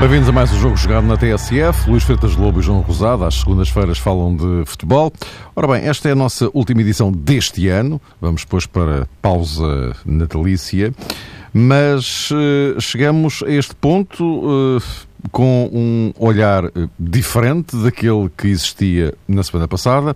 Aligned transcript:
Bem-vindos 0.00 0.28
a 0.28 0.32
mais 0.32 0.52
um 0.52 0.58
jogo 0.58 0.76
jogado 0.76 1.06
na 1.06 1.16
TSF. 1.16 1.90
Luís 1.90 2.02
Freitas 2.02 2.34
Lobo 2.34 2.60
e 2.60 2.62
João 2.62 2.80
Rosado, 2.80 3.24
às 3.24 3.34
segundas-feiras, 3.34 3.98
falam 3.98 4.34
de 4.34 4.64
futebol. 4.64 5.12
Ora 5.54 5.68
bem, 5.68 5.86
esta 5.86 6.08
é 6.08 6.12
a 6.12 6.14
nossa 6.14 6.48
última 6.54 6.80
edição 6.80 7.12
deste 7.12 7.68
ano. 7.68 8.00
Vamos 8.20 8.42
depois 8.42 8.64
para 8.64 9.06
pausa 9.20 9.94
natalícia. 10.06 10.94
Mas 11.52 12.30
uh, 12.30 12.80
chegamos 12.80 13.42
a 13.42 13.50
este 13.50 13.74
ponto 13.74 14.24
uh, 14.24 14.82
com 15.30 15.70
um 15.72 16.12
olhar 16.18 16.66
uh, 16.66 16.70
diferente 16.98 17.76
daquele 17.76 18.30
que 18.36 18.48
existia 18.48 19.14
na 19.26 19.42
semana 19.42 19.66
passada. 19.66 20.14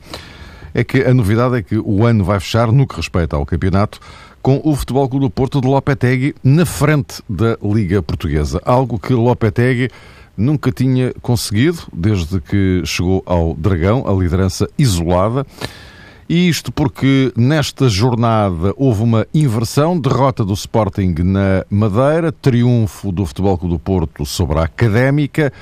É 0.75 0.83
que 0.83 1.03
a 1.03 1.13
novidade 1.13 1.57
é 1.57 1.63
que 1.63 1.77
o 1.77 2.07
ano 2.07 2.25
vai 2.25 2.41
fechar 2.41 2.73
no 2.73 2.87
que 2.87 2.97
respeita 2.97 3.37
ao 3.37 3.45
campeonato 3.45 4.01
com 4.41 4.61
o 4.65 4.75
Futebol 4.75 5.09
Clube 5.09 5.27
do 5.27 5.31
Porto 5.31 5.61
de 5.61 5.69
Lopetegui 5.69 6.35
na 6.43 6.67
frente 6.67 7.23
da 7.29 7.57
Liga 7.63 8.03
Portuguesa. 8.03 8.61
Algo 8.65 8.99
que 8.99 9.13
Lopetegui 9.13 9.89
nunca 10.37 10.73
tinha 10.73 11.13
conseguido 11.23 11.79
desde 11.93 12.41
que 12.41 12.83
chegou 12.85 13.23
ao 13.25 13.55
Dragão, 13.55 14.05
a 14.07 14.13
liderança 14.13 14.69
isolada. 14.79 15.47
E 16.29 16.49
isto 16.49 16.73
porque 16.73 17.33
nesta 17.37 17.89
jornada 17.89 18.73
houve 18.77 19.03
uma 19.03 19.27
inversão, 19.35 19.99
derrota 19.99 20.45
do 20.45 20.55
Sporting 20.55 21.15
na 21.25 21.65
Madeira, 21.69 22.33
triunfo 22.33 23.13
do 23.13 23.27
Futebol 23.27 23.59
Clube 23.59 23.75
do 23.75 23.79
Porto 23.79 24.25
sobre 24.25 24.59
a 24.59 24.63
Académica 24.65 25.53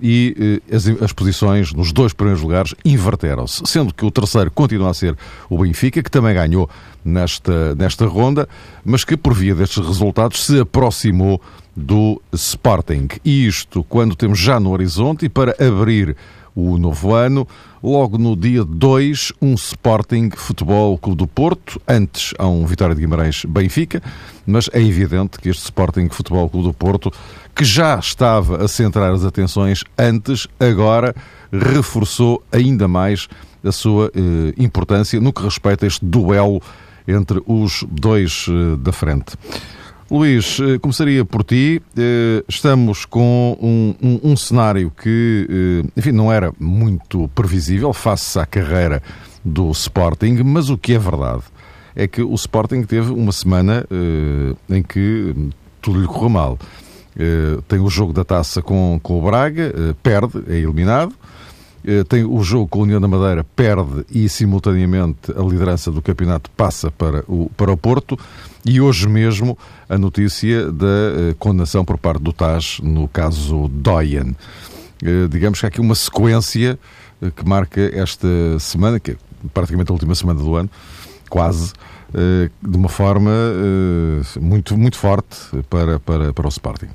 e 0.00 0.60
eh, 0.70 0.74
as, 0.74 0.88
as, 1.02 1.12
posições 1.12 1.72
nos 1.72 1.92
dois 1.92 2.12
primeiros 2.12 2.42
lugares 2.42 2.74
inverteram-se, 2.84 3.62
sendo 3.66 3.92
que 3.92 4.04
o 4.04 4.10
terceiro 4.10 4.50
continua 4.50 4.90
a 4.90 4.94
ser 4.94 5.16
o 5.48 5.58
Benfica, 5.58 6.02
que 6.02 6.10
também 6.10 6.34
ganhou 6.34 6.68
nesta, 7.04 7.74
nesta 7.74 8.06
ronda, 8.06 8.48
mas 8.84 9.04
que 9.04 9.16
por 9.16 9.34
via 9.34 9.54
destes 9.54 9.84
resultados 9.86 10.44
se 10.44 10.60
aproximou 10.60 11.40
do 11.76 12.20
Sporting. 12.32 13.08
E 13.24 13.46
isto 13.46 13.84
quando 13.84 14.16
temos 14.16 14.38
já 14.38 14.58
no 14.58 14.70
horizonte 14.70 15.26
e 15.26 15.28
para 15.28 15.54
abrir 15.64 16.16
o 16.54 16.78
novo 16.78 17.14
ano, 17.14 17.46
logo 17.82 18.18
no 18.18 18.36
dia 18.36 18.64
2, 18.64 19.32
um 19.40 19.54
Sporting 19.54 20.30
Futebol 20.34 20.96
Clube 20.98 21.18
do 21.18 21.26
Porto, 21.26 21.80
antes 21.88 22.34
há 22.38 22.46
um 22.46 22.64
Vitória 22.66 22.94
de 22.94 23.00
Guimarães 23.00 23.44
Benfica, 23.44 24.02
mas 24.46 24.68
é 24.72 24.80
evidente 24.80 25.38
que 25.38 25.48
este 25.48 25.64
Sporting 25.64 26.08
Futebol 26.08 26.48
Clube 26.48 26.68
do 26.68 26.74
Porto 26.74 27.12
que 27.54 27.64
já 27.64 27.98
estava 27.98 28.64
a 28.64 28.68
centrar 28.68 29.12
as 29.12 29.24
atenções 29.24 29.84
antes, 29.98 30.46
agora 30.58 31.14
reforçou 31.52 32.42
ainda 32.50 32.88
mais 32.88 33.28
a 33.64 33.72
sua 33.72 34.10
eh, 34.14 34.54
importância 34.56 35.20
no 35.20 35.32
que 35.32 35.42
respeita 35.42 35.84
a 35.84 35.88
este 35.88 36.04
duelo 36.04 36.62
entre 37.06 37.42
os 37.46 37.84
dois 37.90 38.46
eh, 38.48 38.76
da 38.78 38.92
frente. 38.92 39.36
Luís, 40.10 40.58
eh, 40.58 40.76
começaria 40.80 41.24
por 41.24 41.44
ti. 41.44 41.80
Eh, 41.96 42.42
estamos 42.48 43.04
com 43.04 43.56
um, 43.62 43.94
um, 44.02 44.32
um 44.32 44.36
cenário 44.36 44.90
que, 44.90 45.46
eh, 45.48 45.88
enfim, 45.96 46.10
não 46.10 46.32
era 46.32 46.52
muito 46.58 47.28
previsível 47.28 47.92
face 47.92 48.36
à 48.36 48.44
carreira 48.44 49.00
do 49.44 49.70
Sporting, 49.70 50.42
mas 50.44 50.68
o 50.68 50.76
que 50.76 50.94
é 50.94 50.98
verdade 50.98 51.44
é 51.94 52.08
que 52.08 52.22
o 52.22 52.34
Sporting 52.34 52.82
teve 52.82 53.12
uma 53.12 53.30
semana 53.32 53.86
em 54.68 54.82
que 54.82 55.34
tudo 55.80 56.00
lhe 56.00 56.06
correu 56.06 56.28
mal. 56.28 56.58
Tem 57.66 57.80
o 57.80 57.88
jogo 57.88 58.12
da 58.12 58.22
taça 58.22 58.62
com, 58.62 59.00
com 59.02 59.18
o 59.18 59.22
Braga, 59.22 59.72
perde, 60.02 60.42
é 60.46 60.56
eliminado. 60.56 61.12
Eh, 61.84 62.04
tem 62.04 62.24
o 62.24 62.42
jogo 62.42 62.68
com 62.68 62.80
a 62.80 62.82
União 62.82 63.00
da 63.00 63.08
Madeira, 63.08 63.44
perde 63.56 64.04
e 64.10 64.28
simultaneamente 64.28 65.32
a 65.34 65.42
liderança 65.42 65.90
do 65.90 66.02
campeonato 66.02 66.50
passa 66.50 66.90
para 66.90 67.24
o, 67.26 67.50
para 67.56 67.72
o 67.72 67.76
Porto. 67.76 68.18
E 68.64 68.80
hoje 68.80 69.08
mesmo 69.08 69.56
a 69.88 69.96
notícia 69.96 70.70
da 70.70 71.34
condenação 71.38 71.84
por 71.84 71.96
parte 71.96 72.22
do 72.22 72.32
TAS 72.32 72.78
no 72.82 73.08
caso 73.08 73.68
Doyen. 73.68 74.36
Digamos 75.30 75.58
que 75.58 75.64
há 75.64 75.68
aqui 75.68 75.80
uma 75.80 75.94
sequência 75.94 76.78
que 77.34 77.48
marca 77.48 77.80
esta 77.80 78.28
semana, 78.58 79.00
que 79.00 79.12
é 79.12 79.16
praticamente 79.54 79.90
a 79.90 79.94
última 79.94 80.14
semana 80.14 80.40
do 80.40 80.54
ano, 80.54 80.68
quase, 81.30 81.72
de 82.12 82.76
uma 82.76 82.90
forma 82.90 83.30
muito, 84.38 84.76
muito 84.76 84.98
forte 84.98 85.38
para, 85.70 85.98
para, 85.98 86.34
para 86.34 86.46
o 86.46 86.50
Sporting. 86.50 86.88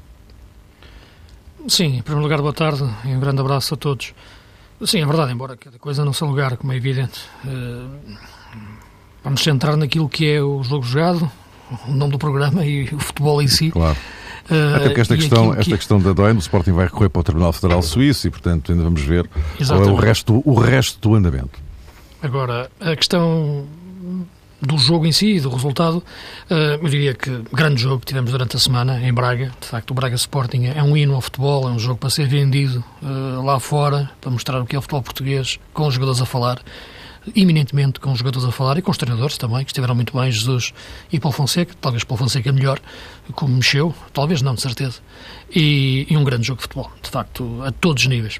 Sim, 1.67 1.97
em 1.97 2.01
primeiro 2.03 2.21
lugar, 2.21 2.41
boa 2.41 2.53
tarde 2.53 2.87
e 3.05 3.07
um 3.07 3.19
grande 3.19 3.41
abraço 3.41 3.73
a 3.73 3.77
todos. 3.77 4.13
Sim, 4.85 5.01
é 5.01 5.05
verdade, 5.05 5.31
embora 5.31 5.57
cada 5.57 5.79
coisa 5.79 6.05
não 6.05 6.13
seu 6.13 6.27
lugar, 6.27 6.57
como 6.57 6.71
é 6.71 6.77
evidente. 6.77 7.21
Uh, 7.43 8.17
vamos 9.23 9.41
centrar 9.41 9.75
naquilo 9.75 10.07
que 10.07 10.29
é 10.29 10.41
o 10.41 10.63
jogo 10.63 10.83
jogado, 10.83 11.29
o 11.87 11.91
nome 11.91 12.11
do 12.11 12.19
programa 12.19 12.65
e 12.65 12.83
o 12.93 12.99
futebol 12.99 13.41
em 13.41 13.47
si. 13.47 13.71
Claro. 13.71 13.97
Uh, 14.49 14.75
Até 14.75 14.85
porque 14.85 15.01
esta, 15.01 15.15
questão, 15.15 15.51
esta 15.53 15.63
que... 15.63 15.77
questão 15.77 15.99
da 15.99 16.13
DOEN, 16.13 16.35
o 16.35 16.39
Sporting 16.39 16.71
vai 16.71 16.85
recorrer 16.85 17.09
para 17.09 17.19
o 17.19 17.23
Tribunal 17.23 17.51
Federal 17.51 17.81
Suíço 17.81 18.27
e, 18.27 18.29
portanto, 18.29 18.71
ainda 18.71 18.83
vamos 18.83 19.01
ver 19.01 19.27
qual 19.65 19.83
é 19.83 19.87
o 19.87 19.95
resto, 19.95 20.41
o 20.45 20.53
resto 20.53 21.09
do 21.09 21.15
andamento. 21.15 21.59
Agora, 22.21 22.69
a 22.79 22.95
questão 22.95 23.65
do 24.65 24.77
jogo 24.77 25.05
em 25.05 25.11
si 25.11 25.35
e 25.35 25.39
do 25.39 25.49
resultado, 25.49 26.03
eh, 26.49 26.79
eu 26.81 26.89
diria 26.89 27.13
que 27.13 27.43
grande 27.51 27.81
jogo 27.81 27.99
que 27.99 28.05
tivemos 28.05 28.31
durante 28.31 28.55
a 28.55 28.59
semana 28.59 28.99
em 29.01 29.13
Braga. 29.13 29.51
De 29.59 29.67
facto, 29.67 29.91
o 29.91 29.93
Braga 29.93 30.15
Sporting 30.15 30.65
é 30.65 30.81
um 30.81 30.95
hino 30.95 31.15
ao 31.15 31.21
futebol, 31.21 31.67
é 31.67 31.71
um 31.71 31.79
jogo 31.79 31.97
para 31.97 32.09
ser 32.09 32.27
vendido 32.27 32.83
eh, 33.03 33.07
lá 33.43 33.59
fora, 33.59 34.09
para 34.19 34.31
mostrar 34.31 34.61
o 34.61 34.65
que 34.65 34.75
é 34.75 34.79
o 34.79 34.81
futebol 34.81 35.01
português, 35.01 35.59
com 35.73 35.87
os 35.87 35.93
jogadores 35.93 36.21
a 36.21 36.25
falar, 36.25 36.61
iminentemente 37.35 37.99
com 37.99 38.11
os 38.11 38.19
jogadores 38.19 38.47
a 38.47 38.51
falar 38.51 38.77
e 38.77 38.81
com 38.81 38.91
os 38.91 38.97
treinadores 38.97 39.37
também, 39.37 39.63
que 39.63 39.71
estiveram 39.71 39.95
muito 39.95 40.17
bem, 40.17 40.31
Jesus 40.31 40.73
e 41.11 41.19
Paulo 41.19 41.35
Fonseca, 41.35 41.73
talvez 41.79 42.03
Paulo 42.03 42.23
Fonseca 42.23 42.51
melhor, 42.51 42.79
como 43.33 43.55
mexeu, 43.55 43.93
talvez 44.13 44.41
não, 44.41 44.53
de 44.53 44.61
certeza. 44.61 44.99
E, 45.53 46.05
e 46.09 46.17
um 46.17 46.23
grande 46.23 46.47
jogo 46.47 46.57
de 46.57 46.63
futebol, 46.63 46.91
de 47.01 47.09
facto, 47.09 47.61
a 47.63 47.71
todos 47.71 48.03
os 48.03 48.09
níveis. 48.09 48.39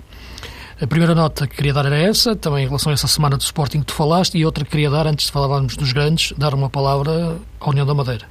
A 0.82 0.86
primeira 0.86 1.16
nota 1.16 1.48
que 1.48 1.56
queria 1.56 1.74
dar 1.74 1.86
era 1.86 1.98
essa, 1.98 2.36
também 2.36 2.66
em 2.66 2.68
relação 2.68 2.92
a 2.92 2.94
essa 2.94 3.08
semana 3.08 3.38
do 3.38 3.42
Sporting 3.42 3.80
que 3.80 3.86
tu 3.86 3.94
falaste, 3.94 4.38
e 4.38 4.46
outra 4.46 4.66
que 4.66 4.72
queria 4.72 4.90
dar, 4.90 5.08
antes 5.08 5.28
de 5.28 5.32
falarmos 5.32 5.78
dos 5.78 5.94
grandes, 5.94 6.34
dar 6.38 6.54
uma 6.54 6.70
palavra 6.70 7.38
à 7.62 7.70
União 7.70 7.86
da 7.86 7.94
Madeira 7.94 8.26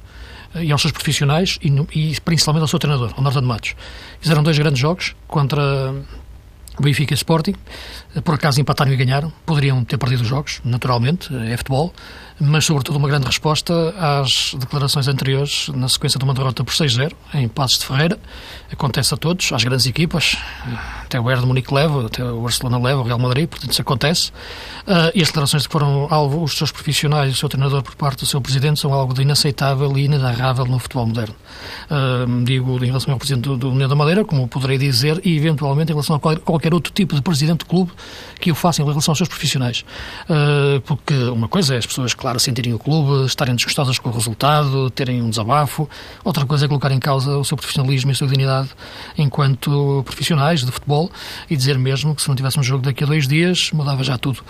e 0.55 0.71
aos 0.71 0.81
seus 0.81 0.91
profissionais 0.91 1.57
e, 1.61 1.69
e 1.93 2.21
principalmente 2.21 2.61
ao 2.61 2.67
seu 2.67 2.79
treinador, 2.79 3.13
ao 3.17 3.23
Norton 3.23 3.41
Matos. 3.41 3.75
Fizeram 4.19 4.43
dois 4.43 4.57
grandes 4.57 4.79
jogos 4.79 5.15
contra 5.27 5.93
Benfica 6.79 7.13
e 7.13 7.15
Sporting, 7.15 7.55
por 8.23 8.35
acaso 8.35 8.59
empataram 8.59 8.91
e 8.91 8.95
ganharam, 8.95 9.31
poderiam 9.45 9.83
ter 9.83 9.97
perdido 9.97 10.21
os 10.21 10.27
jogos, 10.27 10.61
naturalmente, 10.63 11.29
é 11.35 11.57
futebol, 11.57 11.93
mas 12.39 12.65
sobretudo 12.65 12.97
uma 12.97 13.07
grande 13.07 13.25
resposta 13.25 13.93
às 13.97 14.53
declarações 14.59 15.07
anteriores 15.07 15.69
na 15.69 15.87
sequência 15.87 16.17
de 16.17 16.25
uma 16.25 16.33
derrota 16.33 16.63
por 16.63 16.73
6-0 16.73 17.13
em 17.33 17.47
Passos 17.47 17.79
de 17.79 17.85
Ferreira. 17.85 18.19
Acontece 18.71 19.13
a 19.13 19.17
todos, 19.17 19.51
às 19.53 19.63
grandes 19.63 19.85
equipas, 19.85 20.37
até 21.03 21.19
o 21.19 21.23
Bayern 21.23 21.43
de 21.43 21.47
Munique 21.47 21.73
leva, 21.73 22.07
até 22.07 22.23
o 22.23 22.41
Barcelona 22.41 22.77
leva, 22.77 23.01
o 23.01 23.03
Real 23.03 23.19
Madrid, 23.19 23.47
portanto 23.47 23.71
isso 23.71 23.81
acontece. 23.81 24.31
Uh, 24.85 25.11
e 25.15 25.21
as 25.21 25.27
declarações 25.27 25.65
que 25.65 25.71
foram 25.71 26.07
alvo 26.09 26.43
os 26.43 26.57
seus 26.57 26.71
profissionais 26.71 27.31
e 27.31 27.33
o 27.33 27.37
seu 27.37 27.47
treinador 27.47 27.81
por 27.81 27.95
parte 27.95 28.19
do 28.19 28.25
seu 28.25 28.41
presidente 28.41 28.79
são 28.79 28.93
algo 28.93 29.13
de 29.13 29.21
inaceitável 29.21 29.97
e 29.97 30.05
inenarrável 30.05 30.65
no 30.65 30.77
futebol 30.77 31.07
moderno. 31.07 31.35
Digo 32.43 32.83
em 32.83 32.87
relação 32.87 33.13
ao 33.13 33.19
presidente 33.19 33.55
do 33.55 33.71
União 33.71 33.87
da 33.87 33.95
Madeira, 33.95 34.25
como 34.25 34.47
poderei 34.47 34.77
dizer, 34.77 35.21
e 35.23 35.37
eventualmente 35.37 35.91
em 35.91 35.95
relação 35.95 36.15
a 36.15 36.19
qualquer 36.19 36.64
outro 36.73 36.91
tipo 36.93 37.15
de 37.15 37.21
presidente 37.21 37.59
de 37.59 37.65
clube 37.65 37.91
que 38.39 38.51
o 38.51 38.55
faça 38.55 38.81
em 38.81 38.85
relação 38.85 39.11
aos 39.11 39.17
seus 39.17 39.29
profissionais. 39.29 39.85
Uh, 40.29 40.81
porque 40.81 41.13
uma 41.13 41.47
coisa 41.47 41.75
é 41.75 41.77
as 41.77 41.85
pessoas, 41.85 42.13
claro, 42.13 42.39
sentirem 42.39 42.73
o 42.73 42.79
clube, 42.79 43.25
estarem 43.25 43.55
desgostadas 43.55 43.99
com 43.99 44.09
o 44.09 44.11
resultado, 44.11 44.89
terem 44.89 45.21
um 45.21 45.29
desabafo. 45.29 45.89
Outra 46.23 46.45
coisa 46.45 46.65
é 46.65 46.67
colocar 46.67 46.91
em 46.91 46.99
causa 46.99 47.37
o 47.37 47.45
seu 47.45 47.57
profissionalismo 47.57 48.11
e 48.11 48.13
a 48.13 48.15
sua 48.15 48.27
dignidade 48.27 48.69
enquanto 49.17 50.01
profissionais 50.05 50.63
de 50.63 50.71
futebol 50.71 51.11
e 51.49 51.55
dizer 51.55 51.77
mesmo 51.77 52.15
que 52.15 52.21
se 52.21 52.27
não 52.27 52.35
tivéssemos 52.35 52.65
jogo 52.65 52.83
daqui 52.83 53.03
a 53.03 53.07
dois 53.07 53.27
dias, 53.27 53.71
mudava 53.71 54.03
já 54.03 54.17
tudo. 54.17 54.43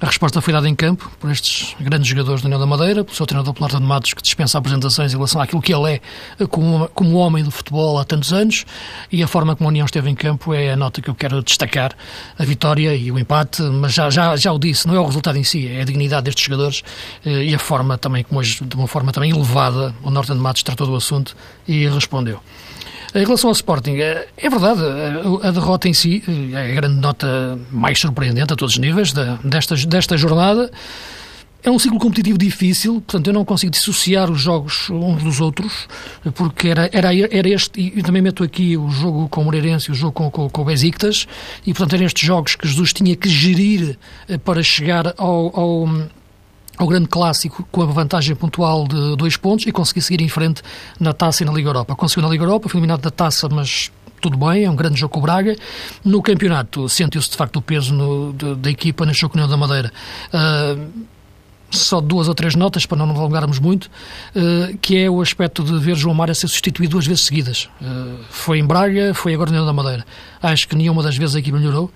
A 0.00 0.06
resposta 0.06 0.40
foi 0.40 0.50
dada 0.54 0.66
em 0.66 0.74
campo 0.74 1.12
por 1.20 1.30
estes 1.30 1.76
grandes 1.78 2.08
jogadores 2.08 2.40
do 2.40 2.46
União 2.46 2.58
da 2.58 2.64
Madeira, 2.64 3.04
pelo 3.04 3.14
seu 3.14 3.26
treinador 3.26 3.52
Pilar 3.52 3.70
de 3.70 3.82
Matos, 3.82 4.14
que 4.14 4.22
dispensa 4.22 4.56
apresentações 4.56 5.12
em 5.12 5.16
relação 5.16 5.42
àquilo 5.42 5.60
que 5.60 5.74
ele 5.74 6.00
é 6.38 6.46
como, 6.46 6.88
como 6.94 7.16
homem 7.18 7.44
do 7.44 7.50
futebol 7.50 7.98
há 7.98 8.04
tantos 8.04 8.32
anos, 8.32 8.64
e 9.12 9.22
a 9.22 9.28
forma 9.28 9.54
como 9.54 9.68
a 9.68 9.70
União 9.70 9.84
esteve 9.84 10.08
em 10.08 10.14
campo 10.14 10.54
é 10.54 10.72
a 10.72 10.76
nota 10.76 11.02
que 11.02 11.10
eu 11.10 11.14
quero 11.14 11.42
destacar. 11.42 11.94
A 12.38 12.44
vitória 12.46 12.94
e 12.94 13.12
o 13.12 13.18
empate, 13.18 13.60
mas 13.60 13.92
já, 13.92 14.08
já, 14.08 14.34
já 14.36 14.50
o 14.50 14.58
disse, 14.58 14.88
não 14.88 14.94
é 14.94 15.00
o 15.00 15.04
resultado 15.04 15.36
em 15.36 15.44
si, 15.44 15.68
é 15.68 15.82
a 15.82 15.84
dignidade 15.84 16.24
destes 16.24 16.44
jogadores 16.44 16.82
eh, 17.22 17.44
e 17.44 17.54
a 17.54 17.58
forma 17.58 17.98
também, 17.98 18.24
como 18.24 18.40
hoje, 18.40 18.64
de 18.64 18.76
uma 18.76 18.88
forma 18.88 19.12
também 19.12 19.32
elevada, 19.32 19.94
o 20.02 20.10
Norton 20.10 20.32
de 20.32 20.40
Matos 20.40 20.62
tratou 20.62 20.86
do 20.86 20.96
assunto 20.96 21.36
e 21.68 21.86
respondeu. 21.86 22.40
Em 23.12 23.24
relação 23.24 23.50
ao 23.50 23.52
Sporting, 23.52 23.96
é, 23.96 24.28
é 24.36 24.48
verdade, 24.48 24.80
a 25.42 25.50
derrota 25.50 25.88
em 25.88 25.94
si 25.94 26.22
é 26.52 26.70
a 26.70 26.74
grande 26.74 27.00
nota 27.00 27.58
mais 27.70 27.98
surpreendente 27.98 28.52
a 28.52 28.56
todos 28.56 28.74
os 28.74 28.78
níveis 28.78 29.12
desta, 29.42 29.74
desta 29.74 30.16
jornada. 30.16 30.70
é 31.60 31.70
um 31.70 31.78
ciclo 31.78 31.98
competitivo 31.98 32.38
difícil, 32.38 33.00
portanto 33.00 33.26
eu 33.26 33.32
não 33.32 33.44
consigo 33.44 33.72
dissociar 33.72 34.30
os 34.30 34.40
jogos 34.40 34.88
uns 34.90 35.24
dos 35.24 35.40
outros, 35.40 35.88
porque 36.36 36.68
era, 36.68 36.88
era, 36.92 37.08
era 37.12 37.48
este, 37.48 37.80
e 37.80 38.00
também 38.00 38.22
meto 38.22 38.44
aqui 38.44 38.76
o 38.76 38.88
jogo 38.88 39.28
com 39.28 39.40
o 39.40 39.44
Moreirense 39.44 39.90
e 39.90 39.92
o 39.92 39.94
jogo 39.94 40.12
com, 40.12 40.30
com, 40.30 40.48
com 40.48 40.62
o 40.62 40.64
Besiktas, 40.64 41.26
e 41.66 41.74
portanto 41.74 41.94
eram 41.94 42.06
estes 42.06 42.24
jogos 42.24 42.54
que 42.54 42.68
Jesus 42.68 42.92
tinha 42.92 43.16
que 43.16 43.28
gerir 43.28 43.98
eh, 44.28 44.38
para 44.38 44.62
chegar 44.62 45.14
ao, 45.18 45.58
ao 45.58 45.88
ao 46.76 46.86
grande 46.86 47.08
clássico 47.08 47.66
com 47.70 47.82
a 47.82 47.86
vantagem 47.86 48.34
pontual 48.34 48.86
de 48.86 49.16
dois 49.16 49.36
pontos 49.36 49.66
e 49.66 49.72
conseguir 49.72 50.00
seguir 50.02 50.22
em 50.22 50.28
frente 50.28 50.62
na 50.98 51.12
Taça 51.12 51.42
e 51.42 51.46
na 51.46 51.52
Liga 51.52 51.68
Europa. 51.68 51.94
Conseguiu 51.94 52.22
na 52.22 52.28
Liga 52.28 52.44
Europa, 52.44 52.68
foi 52.68 52.78
eliminado 52.78 53.02
da 53.02 53.10
Taça, 53.10 53.48
mas 53.48 53.90
tudo 54.20 54.36
bem, 54.36 54.64
é 54.64 54.70
um 54.70 54.76
grande 54.76 54.98
jogo 54.98 55.14
com 55.14 55.20
o 55.20 55.22
Braga. 55.22 55.56
No 56.04 56.22
campeonato 56.22 56.88
sentiu-se 56.88 57.30
de 57.30 57.36
facto 57.36 57.56
o 57.56 57.62
peso 57.62 57.94
no, 57.94 58.32
de, 58.32 58.54
da 58.54 58.70
equipa 58.70 59.06
neste 59.06 59.22
jogo 59.22 59.34
com 59.34 59.44
o 59.44 59.48
da 59.48 59.56
Madeira. 59.56 59.92
Uh, 60.32 60.88
só 61.70 62.00
duas 62.00 62.28
ou 62.28 62.34
três 62.34 62.54
notas, 62.54 62.84
para 62.86 62.98
não 62.98 63.10
alongarmos 63.10 63.58
muito, 63.58 63.84
uh, 63.84 64.76
que 64.78 64.96
é 64.98 65.08
o 65.10 65.20
aspecto 65.20 65.62
de 65.62 65.78
ver 65.78 65.96
João 65.96 66.14
Mário 66.14 66.34
ser 66.34 66.48
substituído 66.48 66.92
duas 66.92 67.06
vezes 67.06 67.24
seguidas. 67.24 67.68
Uh, 67.80 68.18
foi 68.30 68.58
em 68.58 68.64
Braga, 68.64 69.14
foi 69.14 69.34
agora 69.34 69.50
no 69.50 69.64
da 69.64 69.72
Madeira. 69.72 70.04
Acho 70.42 70.68
que 70.68 70.76
nenhuma 70.76 71.02
das 71.02 71.16
vezes 71.16 71.36
a 71.36 71.38
equipe 71.38 71.56
melhorou 71.56 71.90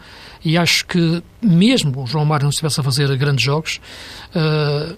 e 0.44 0.58
acho 0.58 0.86
que, 0.86 1.22
mesmo 1.42 2.02
o 2.02 2.06
João 2.06 2.24
Mário 2.24 2.44
não 2.44 2.50
estivesse 2.50 2.78
a 2.78 2.82
fazer 2.82 3.16
grandes 3.16 3.44
jogos, 3.44 3.80
uh, 4.34 4.96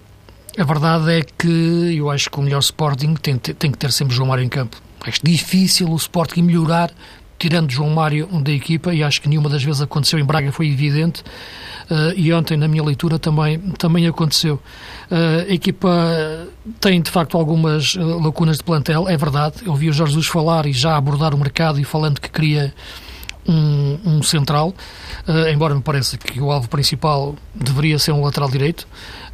a 0.57 0.63
verdade 0.63 1.11
é 1.11 1.21
que 1.21 1.95
eu 1.97 2.09
acho 2.09 2.29
que 2.29 2.39
o 2.39 2.41
melhor 2.41 2.59
Sporting 2.59 3.13
tem, 3.15 3.37
tem 3.37 3.71
que 3.71 3.77
ter 3.77 3.91
sempre 3.91 4.15
João 4.15 4.27
Mário 4.27 4.43
em 4.43 4.49
campo. 4.49 4.77
Acho 5.01 5.19
difícil 5.23 5.89
o 5.89 5.95
Sporting 5.95 6.41
melhorar 6.41 6.91
tirando 7.37 7.71
João 7.71 7.89
Mário 7.89 8.27
da 8.41 8.51
equipa, 8.51 8.93
e 8.93 9.03
acho 9.03 9.21
que 9.21 9.29
nenhuma 9.29 9.49
das 9.49 9.63
vezes 9.63 9.81
aconteceu 9.81 10.19
em 10.19 10.23
Braga, 10.23 10.51
foi 10.51 10.67
evidente, 10.67 11.21
uh, 11.89 12.13
e 12.15 12.33
ontem, 12.33 12.57
na 12.57 12.67
minha 12.67 12.83
leitura, 12.83 13.19
também, 13.19 13.59
também 13.77 14.07
aconteceu. 14.07 14.55
Uh, 15.09 15.49
a 15.49 15.53
equipa 15.53 16.47
tem, 16.79 17.01
de 17.01 17.11
facto, 17.11 17.37
algumas 17.37 17.95
uh, 17.95 18.19
lacunas 18.19 18.57
de 18.57 18.63
plantel, 18.63 19.07
é 19.07 19.15
verdade. 19.15 19.57
Eu 19.65 19.71
ouvi 19.71 19.89
o 19.89 19.93
Jorge 19.93 20.13
Jesus 20.13 20.27
falar 20.27 20.65
e 20.65 20.73
já 20.73 20.97
abordar 20.97 21.33
o 21.33 21.37
mercado 21.37 21.79
e 21.79 21.83
falando 21.83 22.19
que 22.19 22.29
queria 22.29 22.73
um, 23.47 23.99
um 24.05 24.23
central, 24.23 24.73
uh, 25.27 25.49
embora 25.49 25.73
me 25.73 25.81
pareça 25.81 26.17
que 26.17 26.39
o 26.39 26.51
alvo 26.51 26.67
principal 26.67 27.35
deveria 27.55 27.97
ser 27.97 28.11
um 28.11 28.21
lateral 28.23 28.49
direito, 28.49 28.81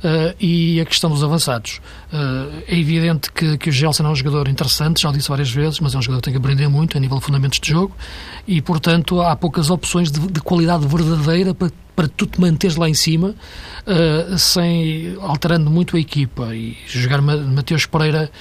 uh, 0.03 0.35
e 0.39 0.79
a 0.79 0.85
questão 0.85 1.09
dos 1.09 1.23
avançados. 1.23 1.81
Uh, 2.11 2.63
é 2.67 2.77
evidente 2.77 3.31
que, 3.31 3.57
que 3.57 3.69
o 3.69 3.71
Gelson 3.71 4.05
é 4.05 4.09
um 4.09 4.15
jogador 4.15 4.47
interessante, 4.47 5.01
já 5.01 5.09
o 5.09 5.13
disse 5.13 5.29
várias 5.29 5.51
vezes, 5.51 5.79
mas 5.79 5.95
é 5.95 5.97
um 5.97 6.01
jogador 6.01 6.21
que 6.21 6.25
tem 6.25 6.33
que 6.33 6.37
aprender 6.37 6.67
muito 6.67 6.97
a 6.97 6.99
nível 6.99 7.17
de 7.17 7.25
fundamentos 7.25 7.59
de 7.59 7.69
jogo, 7.69 7.95
e 8.47 8.61
portanto 8.61 9.21
há 9.21 9.35
poucas 9.35 9.69
opções 9.69 10.11
de, 10.11 10.19
de 10.19 10.41
qualidade 10.41 10.87
verdadeira 10.87 11.53
para, 11.53 11.71
para 11.95 12.07
tu 12.07 12.25
te 12.27 12.39
manteres 12.39 12.75
lá 12.75 12.89
em 12.89 12.93
cima, 12.93 13.35
sem 14.37 15.15
alterando 15.21 15.69
muito 15.69 15.97
a 15.97 15.99
equipa, 15.99 16.55
e 16.55 16.77
jogar 16.87 17.21
Mateus 17.21 17.85
Pereira 17.85 18.31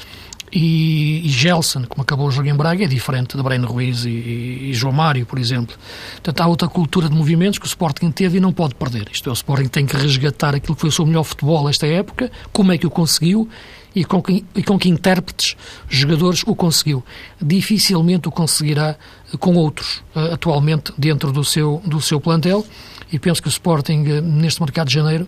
e, 0.53 1.27
e 1.27 1.29
Gelson, 1.31 1.85
como 1.89 2.03
acabou 2.03 2.29
o 2.29 2.31
jogo 2.31 2.49
em 2.49 2.55
Braga, 2.55 2.85
é 2.85 2.87
diferente 2.87 3.37
de 3.37 3.43
Breno 3.43 3.67
Ruiz 3.67 4.05
e, 4.05 4.11
e, 4.11 4.71
e, 4.71 4.75
João 4.75 4.93
Mário, 4.93 5.25
por 5.25 5.39
exemplo. 5.39 5.75
Portanto, 6.13 6.41
há 6.41 6.47
outra 6.47 6.69
cultura 6.69 7.09
de 7.09 7.15
movimentos 7.15 7.59
que 7.59 7.65
o 7.65 7.69
Sporting 7.69 8.11
teve 8.11 8.37
e 8.37 8.41
não 8.41 8.53
pode 8.53 8.75
perder. 8.75 9.09
Isto 9.11 9.31
é, 9.31 9.33
o 9.33 9.35
Sporting 9.35 9.69
tem 9.69 9.87
que 9.87 9.97
resgatar 9.97 10.55
aquilo 10.55 10.75
que 10.75 10.81
foi 10.81 10.91
o 10.91 10.93
seu 10.93 11.07
melhor 11.07 11.25
futebol 11.25 11.69
esta 11.71 11.87
época, 11.87 12.31
como 12.53 12.71
é 12.71 12.77
que 12.77 12.87
o 12.87 12.91
conseguiu 12.91 13.49
e 13.95 14.05
com 14.05 14.23
que, 14.23 14.45
e 14.55 14.63
com 14.63 14.79
que 14.79 14.89
intérpretes, 14.89 15.57
jogadores, 15.89 16.43
o 16.47 16.55
conseguiu. 16.55 17.03
Dificilmente 17.41 18.29
o 18.29 18.31
conseguirá 18.31 18.97
com 19.39 19.55
outros, 19.55 20.03
eh, 20.15 20.35
atualmente, 20.35 20.93
dentro 20.99 21.33
do 21.33 21.45
seu, 21.45 21.83
do 21.85 22.01
seu 22.01 22.21
plantel. 22.21 22.65
E 23.11 23.19
penso 23.19 23.43
que 23.43 23.49
o 23.49 23.51
Sporting, 23.51 24.05
eh, 24.07 24.21
neste 24.21 24.61
mercado 24.61 24.89
de 24.89 24.95
janeiro, 24.95 25.27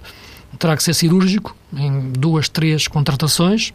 terá 0.59 0.77
que 0.77 0.83
ser 0.83 0.95
cirúrgico 0.95 1.57
em 1.77 2.11
duas, 2.13 2.49
três 2.49 2.89
contratações, 2.89 3.73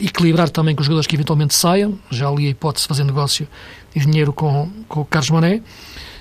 equilibrar 0.00 0.48
também 0.48 0.74
com 0.74 0.80
os 0.80 0.86
jogadores 0.86 1.06
que 1.06 1.16
eventualmente 1.16 1.54
saiam, 1.54 1.98
já 2.10 2.28
ali 2.28 2.46
a 2.46 2.50
hipótese 2.50 2.84
de 2.84 2.88
fazer 2.88 3.04
negócio 3.04 3.48
e 3.94 4.00
dinheiro 4.00 4.32
com, 4.32 4.70
com 4.88 5.00
o 5.00 5.04
Carlos 5.04 5.30
Mané, 5.30 5.62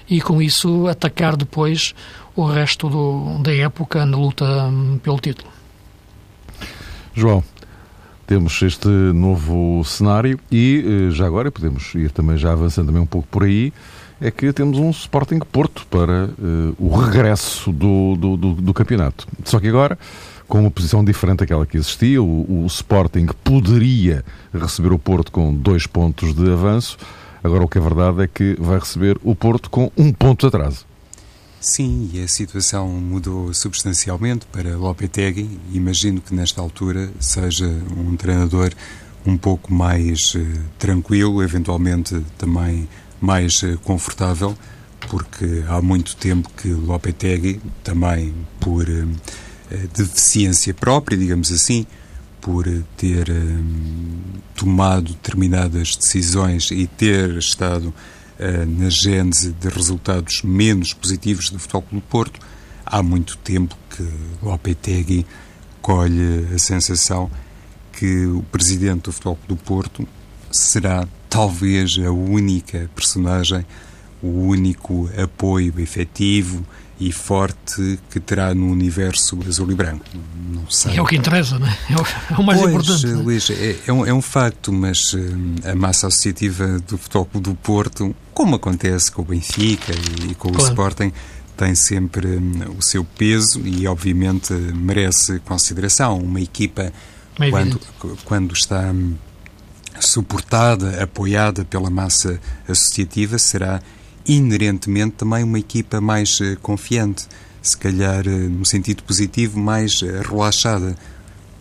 e 0.09 0.21
com 0.21 0.41
isso 0.41 0.87
atacar 0.87 1.35
depois 1.35 1.93
o 2.35 2.45
resto 2.45 2.87
do, 2.89 3.39
da 3.39 3.53
época 3.53 4.05
na 4.05 4.17
luta 4.17 4.45
hum, 4.67 4.99
pelo 5.01 5.19
título. 5.19 5.49
João, 7.13 7.43
temos 8.25 8.61
este 8.61 8.87
novo 8.87 9.83
cenário 9.83 10.39
e 10.51 10.83
eh, 10.85 11.11
já 11.11 11.25
agora 11.25 11.51
podemos 11.51 11.95
ir 11.95 12.11
também 12.11 12.37
já 12.37 12.51
avançando 12.51 12.87
também 12.87 13.01
um 13.01 13.07
pouco 13.07 13.27
por 13.27 13.43
aí, 13.43 13.73
é 14.19 14.31
que 14.31 14.51
temos 14.51 14.77
um 14.77 14.89
Sporting 14.89 15.39
Porto 15.39 15.85
para 15.89 16.25
uh, 16.25 16.75
o 16.79 16.95
regresso 16.95 17.71
do, 17.71 18.15
do, 18.15 18.37
do, 18.37 18.53
do 18.53 18.73
campeonato. 18.73 19.27
Só 19.43 19.59
que 19.59 19.67
agora 19.67 19.97
com 20.47 20.61
uma 20.61 20.71
posição 20.71 21.03
diferente 21.03 21.39
daquela 21.39 21.65
que 21.65 21.77
existia. 21.77 22.21
O, 22.21 22.63
o, 22.63 22.65
Sporting 22.67 23.27
poderia 23.43 24.23
receber 24.53 24.91
o 24.91 24.99
Porto 24.99 25.31
com 25.31 25.53
dois 25.53 25.85
pontos 25.85 26.33
de 26.33 26.51
avanço. 26.51 26.97
Agora, 27.43 27.63
o 27.63 27.67
que 27.67 27.77
é 27.77 27.81
verdade 27.81 28.23
é 28.23 28.27
que 28.27 28.55
vai 28.59 28.79
receber 28.79 29.17
o 29.23 29.35
Porto 29.35 29.69
com 29.69 29.91
um 29.97 30.11
ponto 30.11 30.41
de 30.41 30.47
atraso. 30.47 30.85
Sim, 31.59 32.09
e 32.13 32.23
a 32.23 32.27
situação 32.27 32.87
mudou 32.87 33.53
substancialmente 33.53 34.45
para 34.45 34.77
Lopetegui. 34.77 35.59
Imagino 35.73 36.21
que 36.21 36.33
nesta 36.33 36.61
altura 36.61 37.09
seja 37.19 37.67
um 37.97 38.15
treinador 38.15 38.71
um 39.25 39.35
pouco 39.35 39.73
mais 39.73 40.33
uh, 40.35 40.39
tranquilo, 40.79 41.43
eventualmente 41.43 42.23
também 42.37 42.87
mais 43.19 43.61
uh, 43.63 43.77
confortável, 43.79 44.55
porque 45.09 45.63
há 45.67 45.81
muito 45.81 46.15
tempo 46.15 46.49
que 46.55 46.69
Lopetegui, 46.69 47.59
também 47.83 48.33
por 48.59 48.87
uh, 48.87 49.09
deficiência 49.93 50.73
própria, 50.73 51.17
digamos 51.17 51.51
assim, 51.51 51.85
por 52.41 52.65
ter 52.95 53.29
um, 53.29 54.19
tomado 54.55 55.11
determinadas 55.13 55.95
decisões 55.95 56.71
e 56.71 56.87
ter 56.87 57.37
estado 57.37 57.87
uh, 57.87 58.65
na 58.65 58.89
gênese 58.89 59.51
de 59.51 59.67
resultados 59.67 60.41
menos 60.43 60.93
positivos 60.93 61.49
do 61.49 61.59
Futebol 61.59 61.81
Clube 61.81 62.05
do 62.05 62.09
Porto, 62.09 62.39
há 62.85 63.03
muito 63.03 63.37
tempo 63.39 63.77
que 63.89 64.07
Lopetegui 64.41 65.25
colhe 65.81 66.47
a 66.53 66.57
sensação 66.57 67.29
que 67.91 68.25
o 68.27 68.43
presidente 68.51 69.03
do 69.03 69.11
Futebol 69.11 69.35
Clube 69.35 69.61
do 69.61 69.65
Porto 69.65 70.07
será 70.51 71.07
talvez 71.29 71.97
a 71.97 72.11
única 72.11 72.89
personagem, 72.95 73.65
o 74.21 74.27
único 74.27 75.09
apoio 75.21 75.73
efetivo 75.79 76.65
e 76.99 77.11
forte 77.11 77.99
que 78.09 78.19
terá 78.19 78.53
no 78.53 78.71
universo 78.71 79.37
azul 79.47 79.71
e 79.71 79.75
branco. 79.75 80.05
Não 80.49 80.69
sei. 80.69 80.97
É 80.97 81.01
o 81.01 81.05
que 81.05 81.15
interessa, 81.15 81.59
não 81.59 81.67
é? 81.67 81.77
É 81.89 82.39
o, 82.39 82.43
mais 82.43 82.59
pois, 82.59 82.73
importante. 82.73 83.05
Luís, 83.07 83.49
é, 83.49 83.75
é, 83.85 83.93
um, 83.93 84.05
é 84.05 84.13
um 84.13 84.21
facto, 84.21 84.73
mas 84.73 85.13
uh, 85.13 85.19
a 85.65 85.75
massa 85.75 86.07
associativa 86.07 86.79
do 86.79 86.97
futebol 86.97 87.29
do 87.35 87.53
Porto, 87.55 88.15
como 88.33 88.55
acontece 88.55 89.11
com 89.11 89.21
o 89.21 89.25
Benfica 89.25 89.93
e, 90.27 90.33
com 90.33 90.49
claro. 90.49 90.63
o 90.63 90.69
Sporting, 90.69 91.13
tem 91.55 91.75
sempre 91.75 92.27
um, 92.27 92.77
o 92.77 92.81
seu 92.81 93.03
peso 93.03 93.61
e, 93.65 93.87
obviamente, 93.87 94.53
merece 94.53 95.39
consideração. 95.39 96.17
Uma 96.17 96.41
equipa, 96.41 96.91
quando, 97.51 97.79
quando 98.25 98.53
está 98.53 98.91
um, 98.91 99.15
suportada, 99.99 101.03
apoiada 101.03 101.63
pela 101.63 101.91
massa 101.91 102.39
associativa, 102.67 103.37
será 103.37 103.81
inerentemente 104.27 105.15
também 105.15 105.43
uma 105.43 105.59
equipa 105.59 106.01
mais 106.01 106.39
uh, 106.39 106.57
confiante, 106.61 107.27
se 107.61 107.77
calhar 107.77 108.27
uh, 108.27 108.49
no 108.49 108.65
sentido 108.65 109.03
positivo, 109.03 109.59
mais 109.59 110.01
uh, 110.01 110.21
relaxada, 110.21 110.95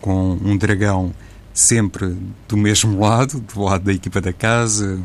com 0.00 0.32
um 0.42 0.56
dragão 0.56 1.14
sempre 1.54 2.16
do 2.48 2.56
mesmo 2.56 2.98
lado, 3.00 3.40
do 3.40 3.62
lado 3.62 3.84
da 3.84 3.92
equipa 3.92 4.20
da 4.20 4.32
casa, 4.32 4.98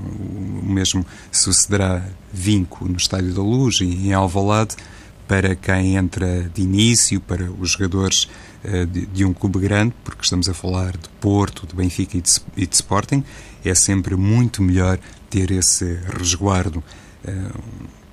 o 0.63 0.65
mesmo 0.65 1.05
sucederá 1.31 2.03
Vinco 2.33 2.87
no 2.87 2.97
Estádio 2.97 3.33
da 3.33 3.41
Luz 3.41 3.79
e 3.81 4.07
em 4.07 4.13
Alvalade, 4.13 4.75
para 5.27 5.55
quem 5.55 5.95
entra 5.95 6.49
de 6.53 6.61
início, 6.61 7.21
para 7.21 7.49
os 7.49 7.71
jogadores 7.71 8.27
de, 9.13 9.23
um 9.23 9.33
clube 9.33 9.59
grande, 9.59 9.93
porque 10.03 10.23
estamos 10.23 10.49
a 10.49 10.53
falar 10.53 10.91
de 10.91 11.07
Porto, 11.21 11.65
de 11.65 11.73
Benfica 11.73 12.17
e 12.17 12.21
de, 12.21 12.29
e 12.57 12.67
de 12.67 12.75
Sporting, 12.75 13.23
é 13.63 13.73
sempre 13.73 14.17
muito 14.17 14.61
melhor 14.61 14.99
ter 15.29 15.51
esse 15.51 15.99
resguardo 16.17 16.83
eh, 16.83 17.10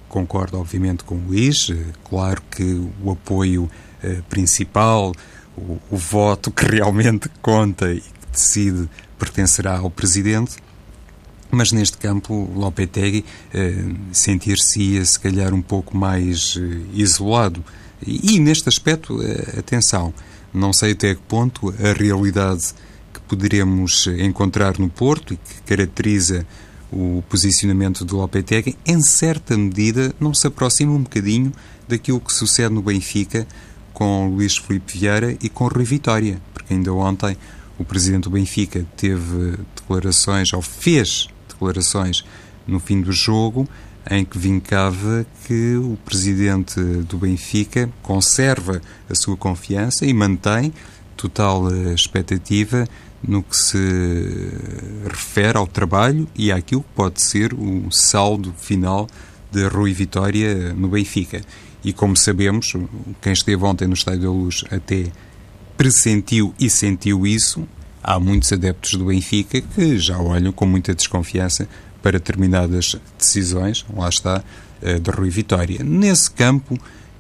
concordo, 0.09 0.59
obviamente, 0.59 1.05
com 1.05 1.17
o 1.17 1.27
Luís. 1.29 1.71
Eh, 1.71 1.77
claro 2.09 2.43
que 2.51 2.91
o 3.03 3.13
apoio 3.13 3.71
eh, 4.03 4.23
principal, 4.29 5.13
o, 5.57 5.79
o 5.91 5.97
voto 5.97 6.51
que 6.51 6.65
realmente 6.71 7.29
conta 7.43 7.93
e 7.93 8.01
que 8.01 8.27
decide 8.33 8.89
pertencerá 9.19 9.79
ao 9.79 9.91
Presidente, 9.91 10.57
mas 11.51 11.73
neste 11.73 11.97
campo 11.99 12.51
Lopetegui 12.55 13.25
eh, 13.53 13.85
sentir-se-ia 14.13 15.05
se 15.05 15.19
calhar 15.19 15.53
um 15.55 15.63
pouco 15.63 15.97
mais 15.97 16.57
eh, 16.59 16.81
isolado. 16.93 17.65
E, 18.07 18.35
e, 18.35 18.39
neste 18.39 18.69
aspecto, 18.69 19.21
eh, 19.23 19.59
atenção, 19.59 20.13
não 20.53 20.73
sei 20.73 20.93
até 20.93 21.15
que 21.15 21.23
ponto 21.23 21.75
a 21.83 21.93
realidade 21.93 22.75
que 23.13 23.21
poderemos 23.21 24.07
encontrar 24.19 24.79
no 24.79 24.89
Porto 24.89 25.35
e 25.35 25.37
que 25.37 25.63
caracteriza 25.63 26.47
o 26.93 27.23
posicionamento 27.29 28.05
do 28.05 28.17
Lopetegui, 28.17 28.77
em 28.87 29.01
certa 29.01 29.57
medida, 29.57 30.15
não 30.19 30.33
se 30.33 30.47
aproxima 30.47 30.93
um 30.93 31.03
bocadinho 31.03 31.53
daquilo 31.87 32.21
que 32.21 32.33
sucede 32.33 32.75
no 32.75 32.83
Benfica 32.83 33.47
com 33.93 34.29
Luís 34.29 34.57
Felipe 34.57 34.99
Vieira 34.99 35.37
e 35.43 35.49
com 35.49 35.67
Rui 35.67 35.85
Vitória, 35.85 36.41
porque 36.55 36.73
ainda 36.73 36.93
ontem 36.93 37.37
o 37.79 37.85
presidente 37.85 38.25
do 38.25 38.31
Benfica 38.31 38.87
teve 38.97 39.59
declarações, 39.75 40.53
ou 40.53 40.63
fez 40.63 41.29
declarações 41.49 42.25
no 42.67 42.79
fim 42.79 43.01
do 43.01 43.13
jogo, 43.13 43.69
em 44.11 44.25
que 44.25 44.39
vincava 44.39 45.27
que 45.47 45.77
o 45.77 45.99
presidente 46.05 46.81
do 46.81 47.19
Benfica 47.19 47.91
conserva 48.03 48.81
a 49.09 49.15
sua 49.15 49.37
confiança 49.37 50.07
e 50.07 50.15
mantém 50.15 50.73
total 51.19 51.71
eh, 51.71 51.93
expectativa 51.93 52.87
no 53.23 53.43
que 53.43 53.57
se 53.57 53.77
refere 55.05 55.59
ao 55.59 55.67
trabalho 55.67 56.29
e 56.37 56.53
àquilo 56.53 56.83
que 56.83 56.95
pode 56.95 57.21
ser 57.21 57.53
o 57.53 57.91
saldo 57.91 58.55
final 58.57 59.09
de 59.51 59.67
Rui 59.67 59.93
Vitória 59.93 60.73
no 60.73 60.89
Benfica. 60.89 61.43
E 61.85 61.93
como 61.93 62.17
sabemos, 62.17 62.75
quem 63.21 63.33
esteve 63.33 63.65
ontem 63.65 63.89
no 63.89 63.95
Estádio 63.95 64.23
da 64.23 64.31
Luz 64.31 64.65
até 64.71 65.07
pressentiu 65.77 66.55
e 66.59 66.71
sentiu 66.71 67.27
isso. 67.27 67.67
Há 68.03 68.21
muitos 68.21 68.53
adeptos 68.53 68.95
do 68.95 69.07
Benfica 69.07 69.61
que 69.61 69.99
já 69.99 70.19
olham 70.19 70.53
com 70.53 70.67
muita 70.67 70.95
desconfiança 70.95 71.69
para 72.01 72.19
determinadas 72.19 72.97
decisões, 73.19 73.85
lá 73.95 74.09
está, 74.09 74.45
eh, 74.81 74.99
de 74.99 75.11
Rui 75.11 75.31
Vitória. 75.31 75.83
Nesse 75.83 76.31
campo, 76.31 76.79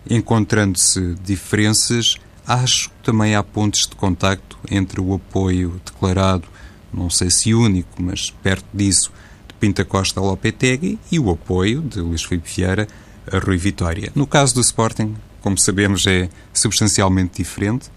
encontrando-se 0.08 1.16
diferenças, 1.24 2.16
acho 2.48 2.88
que 2.88 2.96
também 3.02 3.34
há 3.34 3.42
pontos 3.42 3.86
de 3.86 3.94
contacto 3.94 4.58
entre 4.70 5.00
o 5.00 5.14
apoio 5.14 5.80
declarado, 5.84 6.48
não 6.92 7.10
sei 7.10 7.30
se 7.30 7.52
único, 7.52 8.02
mas 8.02 8.30
perto 8.42 8.66
disso, 8.72 9.12
de 9.46 9.54
Pinta 9.54 9.84
Costa 9.84 10.18
Lopetegui 10.18 10.98
e 11.12 11.18
o 11.18 11.30
apoio 11.30 11.82
de 11.82 12.00
Luís 12.00 12.24
Filipe 12.24 12.50
Vieira 12.56 12.88
a 13.30 13.38
Rui 13.38 13.58
Vitória. 13.58 14.10
No 14.14 14.26
caso 14.26 14.54
do 14.54 14.62
Sporting, 14.62 15.14
como 15.42 15.58
sabemos, 15.58 16.06
é 16.06 16.30
substancialmente 16.52 17.42
diferente. 17.42 17.90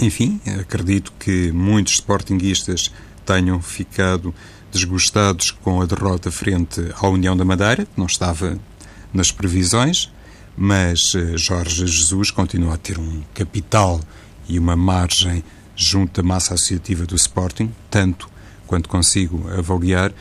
Enfim, 0.00 0.40
acredito 0.60 1.12
que 1.18 1.50
muitos 1.50 1.94
sportinguistas 1.94 2.92
tenham 3.26 3.60
ficado 3.60 4.32
desgostados 4.70 5.50
com 5.50 5.80
a 5.82 5.86
derrota 5.86 6.30
frente 6.30 6.80
à 7.00 7.08
União 7.08 7.36
da 7.36 7.44
Madeira, 7.44 7.84
que 7.84 7.98
não 7.98 8.06
estava 8.06 8.58
nas 9.12 9.32
previsões, 9.32 10.12
mas 10.58 11.14
eh, 11.14 11.36
Jorge 11.36 11.86
Jesus 11.86 12.32
continua 12.32 12.74
a 12.74 12.76
ter 12.76 12.98
um 12.98 13.22
capital 13.32 14.00
e 14.48 14.58
uma 14.58 14.74
margem 14.74 15.44
junto 15.76 16.20
da 16.20 16.26
massa 16.26 16.54
associativa 16.54 17.06
do 17.06 17.14
Sporting, 17.14 17.70
tanto 17.88 18.28
quanto 18.66 18.88
consigo 18.88 19.48
avaliar, 19.56 20.12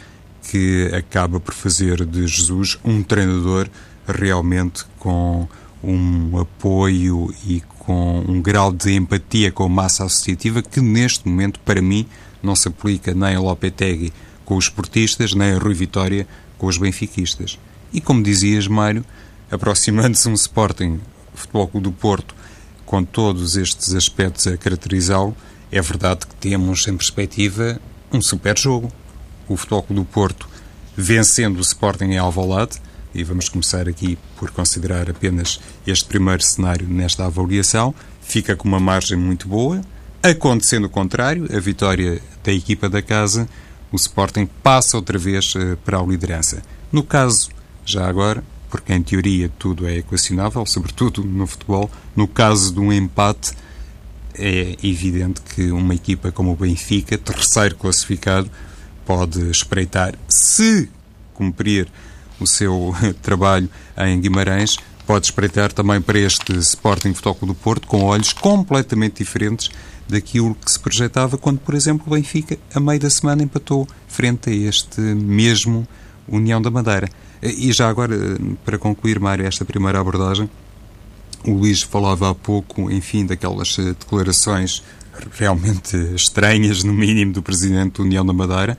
que 0.43 0.91
acaba 0.93 1.39
por 1.39 1.55
fazer 1.55 2.05
de 2.05 2.27
Jesus 2.27 2.77
um 2.85 3.01
treinador 3.01 3.67
realmente 4.07 4.85
com 4.99 5.47
um 5.83 6.37
apoio 6.37 7.33
e 7.45 7.61
com 7.79 8.23
um 8.27 8.39
grau 8.39 8.71
de 8.71 8.93
empatia 8.93 9.51
com 9.51 9.63
a 9.63 9.69
massa 9.69 10.05
associativa 10.05 10.61
que 10.61 10.79
neste 10.79 11.27
momento, 11.27 11.59
para 11.61 11.81
mim, 11.81 12.05
não 12.43 12.55
se 12.55 12.67
aplica 12.67 13.13
nem 13.13 13.35
a 13.35 13.39
Lopetegui 13.39 14.13
com 14.45 14.55
os 14.55 14.65
esportistas, 14.65 15.33
nem 15.33 15.53
a 15.53 15.57
Rui 15.57 15.73
Vitória 15.73 16.27
com 16.59 16.67
os 16.67 16.77
benfiquistas. 16.77 17.57
E 17.91 17.99
como 17.99 18.21
dizias, 18.21 18.67
Mário, 18.67 19.03
aproximando-se 19.51 20.27
um 20.29 20.33
Sporting 20.33 20.99
Futebol 21.33 21.67
Clube 21.67 21.83
do 21.85 21.91
Porto 21.91 22.35
com 22.85 23.03
todos 23.03 23.57
estes 23.57 23.93
aspectos 23.93 24.47
a 24.47 24.57
caracterizá-lo, 24.57 25.35
é 25.71 25.81
verdade 25.81 26.25
que 26.25 26.35
temos 26.35 26.87
em 26.87 26.95
perspectiva 26.95 27.79
um 28.11 28.21
super 28.21 28.57
jogo. 28.57 28.91
O 29.47 29.57
Futebol 29.57 29.83
Clube 29.83 30.01
do 30.01 30.05
Porto 30.05 30.47
vencendo 30.95 31.57
o 31.57 31.61
Sporting 31.61 32.05
em 32.05 32.17
Alvalade, 32.17 32.81
e 33.13 33.23
vamos 33.23 33.49
começar 33.49 33.87
aqui 33.87 34.17
por 34.37 34.51
considerar 34.51 35.09
apenas 35.09 35.59
este 35.85 36.05
primeiro 36.05 36.43
cenário 36.43 36.87
nesta 36.87 37.25
avaliação, 37.25 37.93
fica 38.21 38.55
com 38.55 38.67
uma 38.67 38.79
margem 38.79 39.17
muito 39.17 39.47
boa. 39.47 39.81
Acontecendo 40.23 40.85
o 40.85 40.89
contrário, 40.89 41.47
a 41.55 41.59
vitória 41.59 42.21
da 42.43 42.51
equipa 42.51 42.89
da 42.89 43.01
casa 43.01 43.47
o 43.91 43.95
Sporting 43.95 44.45
passa 44.61 44.97
outra 44.97 45.17
vez 45.17 45.55
uh, 45.55 45.77
para 45.85 45.99
a 45.99 46.03
liderança. 46.03 46.61
No 46.91 47.03
caso, 47.03 47.49
já 47.85 48.07
agora, 48.07 48.43
porque 48.69 48.93
em 48.93 49.01
teoria 49.01 49.49
tudo 49.57 49.87
é 49.87 49.97
equacionável, 49.97 50.65
sobretudo 50.65 51.23
no 51.23 51.47
futebol, 51.47 51.89
no 52.15 52.27
caso 52.27 52.73
de 52.73 52.79
um 52.79 52.91
empate, 52.91 53.53
é 54.33 54.75
evidente 54.83 55.41
que 55.41 55.71
uma 55.71 55.95
equipa 55.95 56.31
como 56.31 56.51
o 56.51 56.55
Benfica, 56.55 57.17
terceiro 57.17 57.75
classificado, 57.75 58.49
pode 59.05 59.49
espreitar, 59.49 60.15
se 60.27 60.89
cumprir 61.33 61.87
o 62.39 62.45
seu 62.45 62.93
trabalho 63.21 63.69
em 63.97 64.19
Guimarães, 64.19 64.77
pode 65.05 65.25
espreitar 65.27 65.71
também 65.71 66.01
para 66.01 66.19
este 66.19 66.53
Sporting 66.57 67.13
Futebol 67.13 67.47
do 67.47 67.55
Porto 67.55 67.87
com 67.87 68.03
olhos 68.03 68.33
completamente 68.33 69.19
diferentes 69.23 69.71
daquilo 70.07 70.55
que 70.55 70.71
se 70.71 70.79
projetava 70.79 71.37
quando, 71.37 71.59
por 71.59 71.73
exemplo, 71.73 72.05
o 72.07 72.15
Benfica, 72.15 72.57
a 72.73 72.79
meio 72.79 72.99
da 72.99 73.09
semana, 73.09 73.43
empatou 73.43 73.87
frente 74.07 74.49
a 74.49 74.53
este 74.53 74.99
mesmo 74.99 75.87
União 76.27 76.61
da 76.61 76.69
Madeira. 76.69 77.09
E 77.41 77.71
já 77.71 77.87
agora, 77.87 78.15
para 78.65 78.77
concluir, 78.77 79.19
Mário, 79.19 79.45
esta 79.45 79.63
primeira 79.63 79.99
abordagem, 79.99 80.49
o 81.43 81.51
Luís 81.51 81.81
falava 81.81 82.31
há 82.31 82.35
pouco, 82.35 82.89
enfim, 82.91 83.25
daquelas 83.25 83.77
eh, 83.79 83.95
declarações 83.99 84.83
realmente 85.33 85.95
estranhas, 86.15 86.83
no 86.83 86.93
mínimo, 86.93 87.33
do 87.33 87.41
Presidente 87.41 87.97
da 87.97 88.03
União 88.03 88.25
da 88.25 88.33
Madeira, 88.33 88.77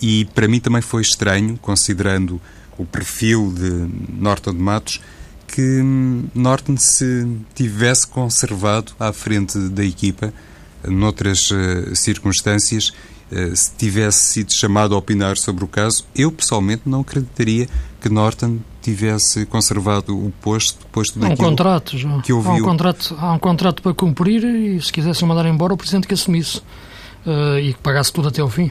e 0.00 0.26
para 0.34 0.46
mim 0.46 0.60
também 0.60 0.82
foi 0.82 1.02
estranho, 1.02 1.58
considerando 1.60 2.40
o 2.76 2.84
perfil 2.84 3.52
de 3.52 3.88
Norton 4.12 4.52
de 4.52 4.60
Matos, 4.60 5.00
que 5.46 5.62
hum, 5.62 6.24
Norton 6.34 6.76
se 6.76 7.26
tivesse 7.54 8.06
conservado 8.06 8.92
à 8.98 9.12
frente 9.12 9.58
da 9.70 9.84
equipa 9.84 10.32
noutras 10.86 11.50
uh, 11.50 11.94
circunstâncias, 11.94 12.92
se 13.54 13.72
tivesse 13.76 14.32
sido 14.32 14.52
chamado 14.52 14.94
a 14.94 14.98
opinar 14.98 15.36
sobre 15.36 15.64
o 15.64 15.66
caso, 15.66 16.04
eu 16.14 16.30
pessoalmente 16.30 16.82
não 16.86 17.00
acreditaria 17.00 17.68
que 18.00 18.08
Norton 18.08 18.58
tivesse 18.82 19.46
conservado 19.46 20.14
o 20.14 20.30
posto 20.42 20.78
depois 20.84 21.10
há 21.18 21.26
um 21.26 21.36
contrato, 21.36 21.96
João. 21.96 22.20
que 22.20 22.32
ouviu. 22.32 22.52
Há 22.52 22.54
um 22.56 22.60
contrato, 22.60 23.16
há 23.18 23.32
um 23.32 23.38
contrato 23.38 23.82
para 23.82 23.94
cumprir 23.94 24.44
e 24.44 24.80
se 24.80 24.92
quisessem 24.92 25.26
mandar 25.26 25.46
embora 25.46 25.72
o 25.72 25.76
Presidente 25.76 26.06
que 26.06 26.12
assumisse 26.12 26.58
uh, 27.26 27.58
e 27.58 27.72
que 27.72 27.78
pagasse 27.80 28.12
tudo 28.12 28.28
até 28.28 28.42
ao 28.42 28.50
fim. 28.50 28.70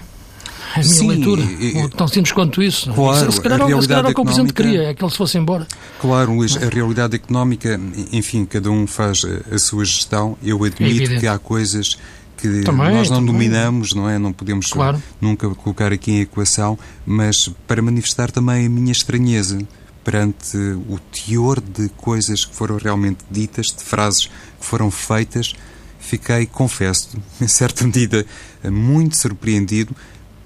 É 0.75 0.79
a 0.79 0.83
minha 0.83 0.93
Sim, 0.93 1.07
leitura. 1.07 1.41
E, 1.41 1.89
Tão 1.89 2.07
simples 2.07 2.31
quanto 2.31 2.61
isso. 2.61 2.91
Claro, 2.93 3.31
se, 3.31 3.41
calhar, 3.41 3.61
a 3.61 3.81
se 3.81 3.87
calhar 3.87 4.05
o 4.05 4.13
que 4.13 4.21
o 4.21 4.23
Presidente 4.23 4.53
queria 4.53 4.83
é 4.83 4.93
que 4.93 5.03
ele 5.03 5.11
se 5.11 5.17
fosse 5.17 5.37
embora. 5.37 5.67
Claro, 5.99 6.35
Luís, 6.35 6.55
a 6.55 6.69
realidade 6.69 7.15
económica, 7.15 7.79
enfim, 8.11 8.45
cada 8.45 8.69
um 8.69 8.87
faz 8.87 9.23
a, 9.51 9.57
sua 9.57 9.83
gestão. 9.85 10.37
Eu 10.43 10.63
admito 10.63 11.11
é 11.11 11.19
que 11.19 11.27
há 11.27 11.37
coisas 11.37 11.97
que 12.43 12.61
também, 12.63 12.93
nós 12.93 13.09
não 13.09 13.17
também. 13.17 13.33
dominamos, 13.33 13.93
não 13.93 14.09
é? 14.09 14.19
Não 14.19 14.33
podemos 14.33 14.67
claro. 14.67 15.01
nunca 15.21 15.49
colocar 15.49 15.93
aqui 15.93 16.11
em 16.11 16.19
equação, 16.19 16.77
mas 17.05 17.49
para 17.65 17.81
manifestar 17.81 18.29
também 18.31 18.65
a 18.65 18.69
minha 18.69 18.91
estranheza 18.91 19.59
perante 20.03 20.57
o 20.89 20.99
teor 20.99 21.61
de 21.61 21.87
coisas 21.95 22.43
que 22.43 22.53
foram 22.53 22.75
realmente 22.77 23.19
ditas, 23.31 23.67
de 23.67 23.81
frases 23.81 24.25
que 24.25 24.65
foram 24.65 24.91
feitas, 24.91 25.53
fiquei, 25.99 26.45
confesso, 26.45 27.17
em 27.39 27.47
certa 27.47 27.85
medida, 27.85 28.25
muito 28.65 29.15
surpreendido 29.15 29.95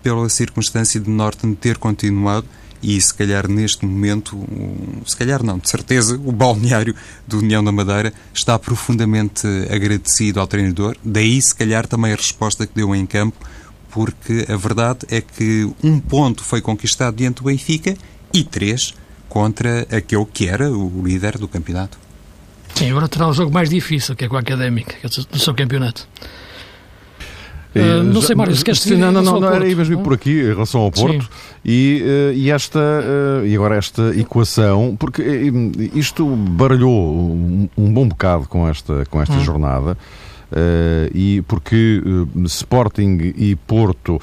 pela 0.04 0.30
circunstância 0.30 1.00
de 1.00 1.10
Norton 1.10 1.56
ter 1.56 1.80
continuado 1.80 2.46
e 2.82 3.00
se 3.00 3.14
calhar 3.14 3.48
neste 3.50 3.86
momento, 3.86 4.38
se 5.06 5.16
calhar 5.16 5.44
não, 5.44 5.58
de 5.58 5.70
certeza, 5.70 6.16
o 6.16 6.32
balneário 6.32 6.96
do 7.28 7.40
União 7.40 7.64
da 7.64 7.72
Madeira 7.72 8.14
está 8.34 8.58
profundamente 8.58 9.48
agradecido 9.70 10.40
ao 10.40 10.48
treinador, 10.48 10.96
daí 11.04 11.42
se 11.42 11.56
calhar 11.56 11.88
também 11.88 12.14
a 12.14 12.16
resposta 12.16 12.66
que 12.66 12.76
deu 12.76 12.96
em 12.96 13.06
campo, 13.06 13.38
porque 13.90 14.46
a 14.50 14.56
verdade 14.56 15.00
é 15.10 15.22
que 15.22 15.70
um 15.84 16.00
ponto 16.00 16.44
foi 16.44 16.62
conquistado 16.62 17.16
diante 17.16 17.38
do 17.38 17.46
Benfica 17.46 17.96
e 18.34 18.44
três 18.44 18.94
contra 19.28 19.82
aquele 19.96 20.26
que 20.26 20.48
era 20.48 20.72
o 20.72 21.04
líder 21.04 21.38
do 21.38 21.48
campeonato. 21.48 21.98
Sim, 22.76 22.92
agora 22.92 23.08
terá 23.08 23.28
um 23.28 23.34
jogo 23.34 23.52
mais 23.52 23.70
difícil, 23.70 24.16
que 24.16 24.26
é 24.26 24.28
com 24.28 24.36
a 24.36 24.40
Académica, 24.40 24.96
é 25.04 25.08
do 25.08 25.40
seu 25.40 25.56
campeonato. 25.56 26.08
Uh, 27.76 28.04
não 28.04 28.22
sei, 28.22 28.36
Mário, 28.36 28.56
se 28.56 28.64
queres 28.64 28.82
Sim, 28.82 28.96
não, 28.96 29.12
não, 29.12 29.22
não, 29.22 29.40
não 29.40 29.54
era 29.54 29.66
mesmo 29.66 30.02
por 30.02 30.14
aqui, 30.14 30.40
em 30.40 30.54
relação 30.54 30.82
ao 30.82 30.92
Porto, 30.92 31.30
e, 31.64 32.02
uh, 32.04 32.34
e, 32.34 32.50
esta, 32.50 32.80
uh, 32.80 33.46
e 33.46 33.56
agora 33.56 33.76
esta 33.76 34.16
equação, 34.18 34.96
porque 34.98 35.22
isto 35.94 36.26
baralhou 36.26 36.92
um, 36.92 37.70
um 37.78 37.94
bom 37.94 38.08
bocado 38.08 38.48
com 38.48 38.68
esta, 38.68 39.06
com 39.10 39.22
esta 39.22 39.36
hum. 39.36 39.44
jornada, 39.44 39.98
e 41.14 41.44
porque 41.46 42.02
Sporting 42.46 43.34
e 43.36 43.56
Porto 43.68 44.20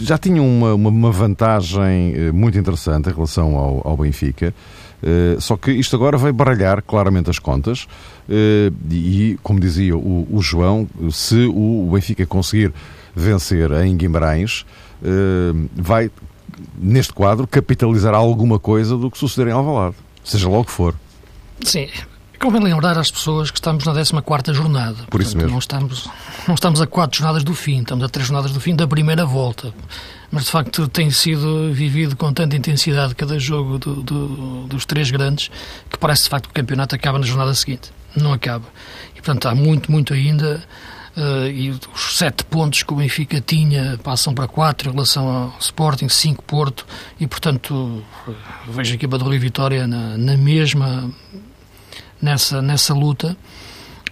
já 0.00 0.18
tinham 0.18 0.44
uma, 0.46 0.74
uma 0.74 1.12
vantagem 1.12 2.32
muito 2.32 2.58
interessante 2.58 3.08
em 3.08 3.12
relação 3.12 3.56
ao, 3.56 3.82
ao 3.84 3.96
Benfica, 3.96 4.52
Uh, 5.02 5.40
só 5.40 5.56
que 5.56 5.70
isto 5.70 5.94
agora 5.94 6.18
vai 6.18 6.32
baralhar 6.32 6.82
claramente 6.82 7.30
as 7.30 7.38
contas 7.38 7.84
uh, 8.28 8.74
e, 8.90 9.38
como 9.42 9.60
dizia 9.60 9.96
o, 9.96 10.26
o, 10.30 10.42
João, 10.42 10.88
se 11.10 11.46
o 11.46 11.88
Benfica 11.92 12.26
conseguir 12.26 12.72
vencer 13.14 13.70
em 13.70 13.96
Guimarães, 13.96 14.66
uh, 15.02 15.68
vai, 15.76 16.10
neste 16.76 17.12
quadro, 17.12 17.46
capitalizar 17.46 18.12
alguma 18.12 18.58
coisa 18.58 18.96
do 18.96 19.08
que 19.10 19.18
suceder 19.18 19.52
em 19.52 19.54
Alvalade, 19.54 19.94
seja 20.24 20.48
logo 20.48 20.64
que 20.64 20.72
for. 20.72 20.94
Sim, 21.60 21.88
Convém 22.38 22.62
lembrar 22.62 22.96
às 22.96 23.10
pessoas 23.10 23.50
que 23.50 23.58
estamos 23.58 23.84
na 23.84 23.92
14 23.92 24.54
jornada. 24.54 24.94
Por 24.94 25.10
Portanto, 25.10 25.26
isso 25.26 25.36
mesmo. 25.36 25.50
Não 25.50 25.58
estamos, 25.58 26.08
não 26.46 26.54
estamos 26.54 26.80
a 26.80 26.86
quatro 26.86 27.18
jornadas 27.18 27.42
do 27.42 27.52
fim, 27.52 27.80
estamos 27.80 28.04
a 28.04 28.08
três 28.08 28.28
jornadas 28.28 28.52
do 28.52 28.60
fim 28.60 28.76
da 28.76 28.86
primeira 28.86 29.26
volta. 29.26 29.74
Mas, 30.30 30.44
de 30.44 30.50
facto, 30.50 30.86
tem 30.88 31.10
sido 31.10 31.72
vivido 31.72 32.14
com 32.14 32.32
tanta 32.32 32.54
intensidade 32.54 33.14
cada 33.14 33.38
jogo 33.38 33.78
do, 33.78 34.02
do, 34.02 34.66
dos 34.66 34.84
três 34.84 35.10
grandes 35.10 35.50
que 35.88 35.98
parece, 35.98 36.24
de 36.24 36.28
facto, 36.28 36.44
que 36.44 36.50
o 36.50 36.54
campeonato 36.54 36.94
acaba 36.94 37.18
na 37.18 37.26
jornada 37.26 37.54
seguinte. 37.54 37.90
Não 38.14 38.32
acaba. 38.32 38.66
E, 39.12 39.14
portanto, 39.14 39.48
há 39.48 39.54
muito, 39.54 39.90
muito 39.90 40.12
ainda. 40.12 40.62
Uh, 41.16 41.48
e 41.48 41.70
os 41.70 42.16
sete 42.16 42.44
pontos 42.44 42.82
que 42.84 42.92
o 42.92 42.96
Benfica 42.96 43.40
tinha 43.40 43.98
passam 44.04 44.32
para 44.32 44.46
quatro 44.46 44.88
em 44.88 44.92
relação 44.92 45.28
ao 45.28 45.56
Sporting, 45.58 46.08
cinco 46.08 46.44
Porto, 46.44 46.86
e 47.18 47.26
portanto 47.26 48.04
vejo 48.68 48.92
a 48.92 48.94
equipa 48.94 49.18
do 49.18 49.28
Rio 49.28 49.40
Vitória 49.40 49.84
na, 49.84 50.16
na 50.16 50.36
mesma 50.36 51.10
nessa, 52.22 52.62
nessa 52.62 52.94
luta. 52.94 53.36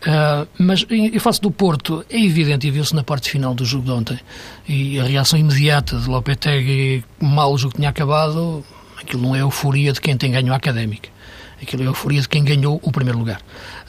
Uh, 0.06 0.46
mas 0.56 0.86
em 0.88 1.18
face 1.18 1.40
do 1.40 1.50
Porto 1.50 2.06
é 2.08 2.24
evidente, 2.24 2.66
e 2.66 2.70
viu-se 2.70 2.94
na 2.94 3.02
parte 3.02 3.28
final 3.28 3.54
do 3.54 3.64
jogo 3.64 3.86
de 3.86 3.90
ontem, 3.90 4.20
e 4.68 5.00
a 5.00 5.02
reação 5.02 5.36
imediata 5.36 5.98
de 5.98 6.08
Lopetegui, 6.08 7.04
mal 7.20 7.52
o 7.52 7.58
jogo 7.58 7.74
tinha 7.74 7.88
acabado, 7.88 8.64
aquilo 8.96 9.22
não 9.22 9.34
é 9.34 9.40
euforia 9.40 9.92
de 9.92 10.00
quem 10.00 10.16
tem 10.16 10.30
ganho 10.30 10.52
a 10.52 10.56
académica. 10.56 11.08
Aquilo 11.60 11.82
é 11.82 11.86
euforia 11.86 12.20
de 12.20 12.28
quem 12.28 12.44
ganhou 12.44 12.78
o 12.82 12.92
primeiro 12.92 13.18
lugar. 13.18 13.40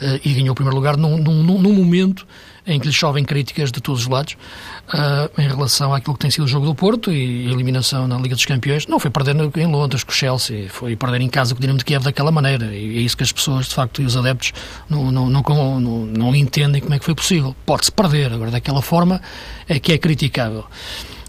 Uh, 0.01 0.19
e 0.25 0.33
ganhou 0.33 0.53
o 0.53 0.55
primeiro 0.55 0.75
lugar 0.75 0.97
num, 0.97 1.17
num, 1.17 1.43
num 1.43 1.73
momento 1.73 2.25
em 2.67 2.79
que 2.79 2.87
lhe 2.87 2.93
chovem 2.93 3.23
críticas 3.23 3.71
de 3.71 3.79
todos 3.79 4.01
os 4.01 4.07
lados 4.07 4.35
uh, 4.93 5.41
em 5.41 5.47
relação 5.47 5.93
àquilo 5.93 6.13
que 6.15 6.19
tem 6.19 6.29
sido 6.29 6.43
o 6.43 6.47
jogo 6.47 6.65
do 6.65 6.75
Porto 6.75 7.11
e 7.11 7.47
a 7.47 7.51
eliminação 7.51 8.07
na 8.07 8.17
Liga 8.17 8.35
dos 8.35 8.45
Campeões. 8.45 8.85
Não 8.87 8.99
foi 8.99 9.09
perder 9.09 9.35
em 9.35 9.65
Londres 9.65 10.03
com 10.03 10.11
o 10.11 10.13
Chelsea, 10.13 10.69
foi 10.69 10.95
perder 10.95 11.21
em 11.21 11.29
casa 11.29 11.55
com 11.55 11.59
o 11.59 11.61
Dinamo 11.61 11.79
de 11.79 11.85
Kiev 11.85 12.03
daquela 12.03 12.31
maneira. 12.31 12.65
E 12.65 12.97
é 12.97 13.01
isso 13.01 13.15
que 13.15 13.23
as 13.23 13.31
pessoas, 13.31 13.67
de 13.67 13.73
facto, 13.73 14.01
e 14.01 14.05
os 14.05 14.17
adeptos 14.17 14.53
não, 14.89 15.11
não, 15.11 15.29
não, 15.29 15.79
não, 15.79 16.35
entendem 16.35 16.81
como 16.81 16.93
é 16.93 16.99
que 16.99 17.05
foi 17.05 17.15
possível. 17.15 17.55
Pode-se 17.65 17.91
perder, 17.91 18.33
agora 18.33 18.51
daquela 18.51 18.81
forma 18.81 19.21
é 19.67 19.79
que 19.79 19.93
é 19.93 19.97
criticável. 19.97 20.65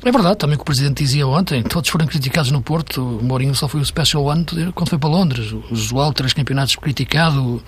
É 0.05 0.13
verdade, 0.13 0.37
também 0.37 0.55
o 0.55 0.59
que 0.59 0.63
o 0.63 0.65
Presidente 0.65 1.03
dizia 1.03 1.27
ontem, 1.27 1.61
todos 1.63 1.91
foram 1.91 2.07
criticados 2.07 2.53
no 2.53 2.63
Porto, 2.63 3.03
o 3.03 3.23
Mourinho 3.23 3.53
só 3.55 3.67
foi 3.67 3.81
o 3.81 3.85
Special 3.85 4.25
One 4.25 4.47
quando 4.73 4.89
foi 4.89 4.99
para 4.99 5.09
Londres, 5.09 5.51
o 5.51 5.75
João, 5.75 6.13
três 6.13 6.33
campeonatos 6.33 6.77
criticado, 6.77 7.61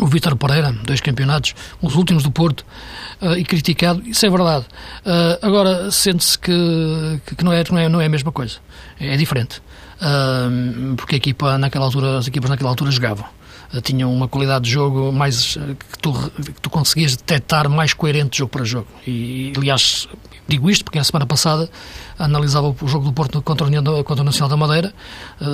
o 0.00 0.06
Vítor 0.06 0.36
Pereira, 0.36 0.72
dois 0.84 1.00
campeonatos, 1.00 1.54
os 1.82 1.94
últimos 1.94 2.22
do 2.22 2.30
Porto, 2.30 2.64
uh, 3.20 3.34
e 3.36 3.44
criticado, 3.44 4.02
isso 4.06 4.24
é 4.24 4.30
verdade. 4.30 4.66
Uh, 5.04 5.46
agora, 5.46 5.90
sente-se 5.90 6.38
que, 6.38 7.20
que 7.36 7.44
não, 7.44 7.52
é, 7.52 7.64
não, 7.70 7.78
é, 7.78 7.88
não 7.88 8.00
é 8.00 8.06
a 8.06 8.08
mesma 8.08 8.32
coisa, 8.32 8.58
é 8.98 9.16
diferente. 9.16 9.60
Uh, 10.00 10.94
porque 10.96 11.16
a 11.16 11.18
equipa, 11.18 11.58
naquela 11.58 11.84
altura, 11.84 12.18
as 12.18 12.28
equipas 12.28 12.48
naquela 12.48 12.70
altura 12.70 12.90
jogavam. 12.90 13.26
tinham 13.82 14.12
uma 14.12 14.28
qualidade 14.28 14.66
de 14.66 14.70
jogo 14.70 15.12
mais 15.12 15.54
que 15.54 15.98
tu, 16.00 16.12
que 16.30 16.60
tu 16.60 16.70
conseguias 16.70 17.16
detectar 17.16 17.68
mais 17.68 17.92
coerente 17.92 18.38
jogo 18.38 18.50
para 18.50 18.64
jogo. 18.64 18.86
E, 19.04 19.52
aliás, 19.56 20.08
digo 20.46 20.70
isto 20.70 20.84
porque 20.84 21.00
a 21.00 21.04
semana 21.04 21.26
passada 21.26 21.68
analisava 22.16 22.68
o 22.68 22.88
jogo 22.88 23.06
do 23.06 23.12
Porto 23.12 23.42
contra 23.42 23.66
o, 23.66 24.04
contra 24.04 24.22
o 24.22 24.24
Nacional 24.24 24.48
da 24.48 24.56
Madeira, 24.56 24.94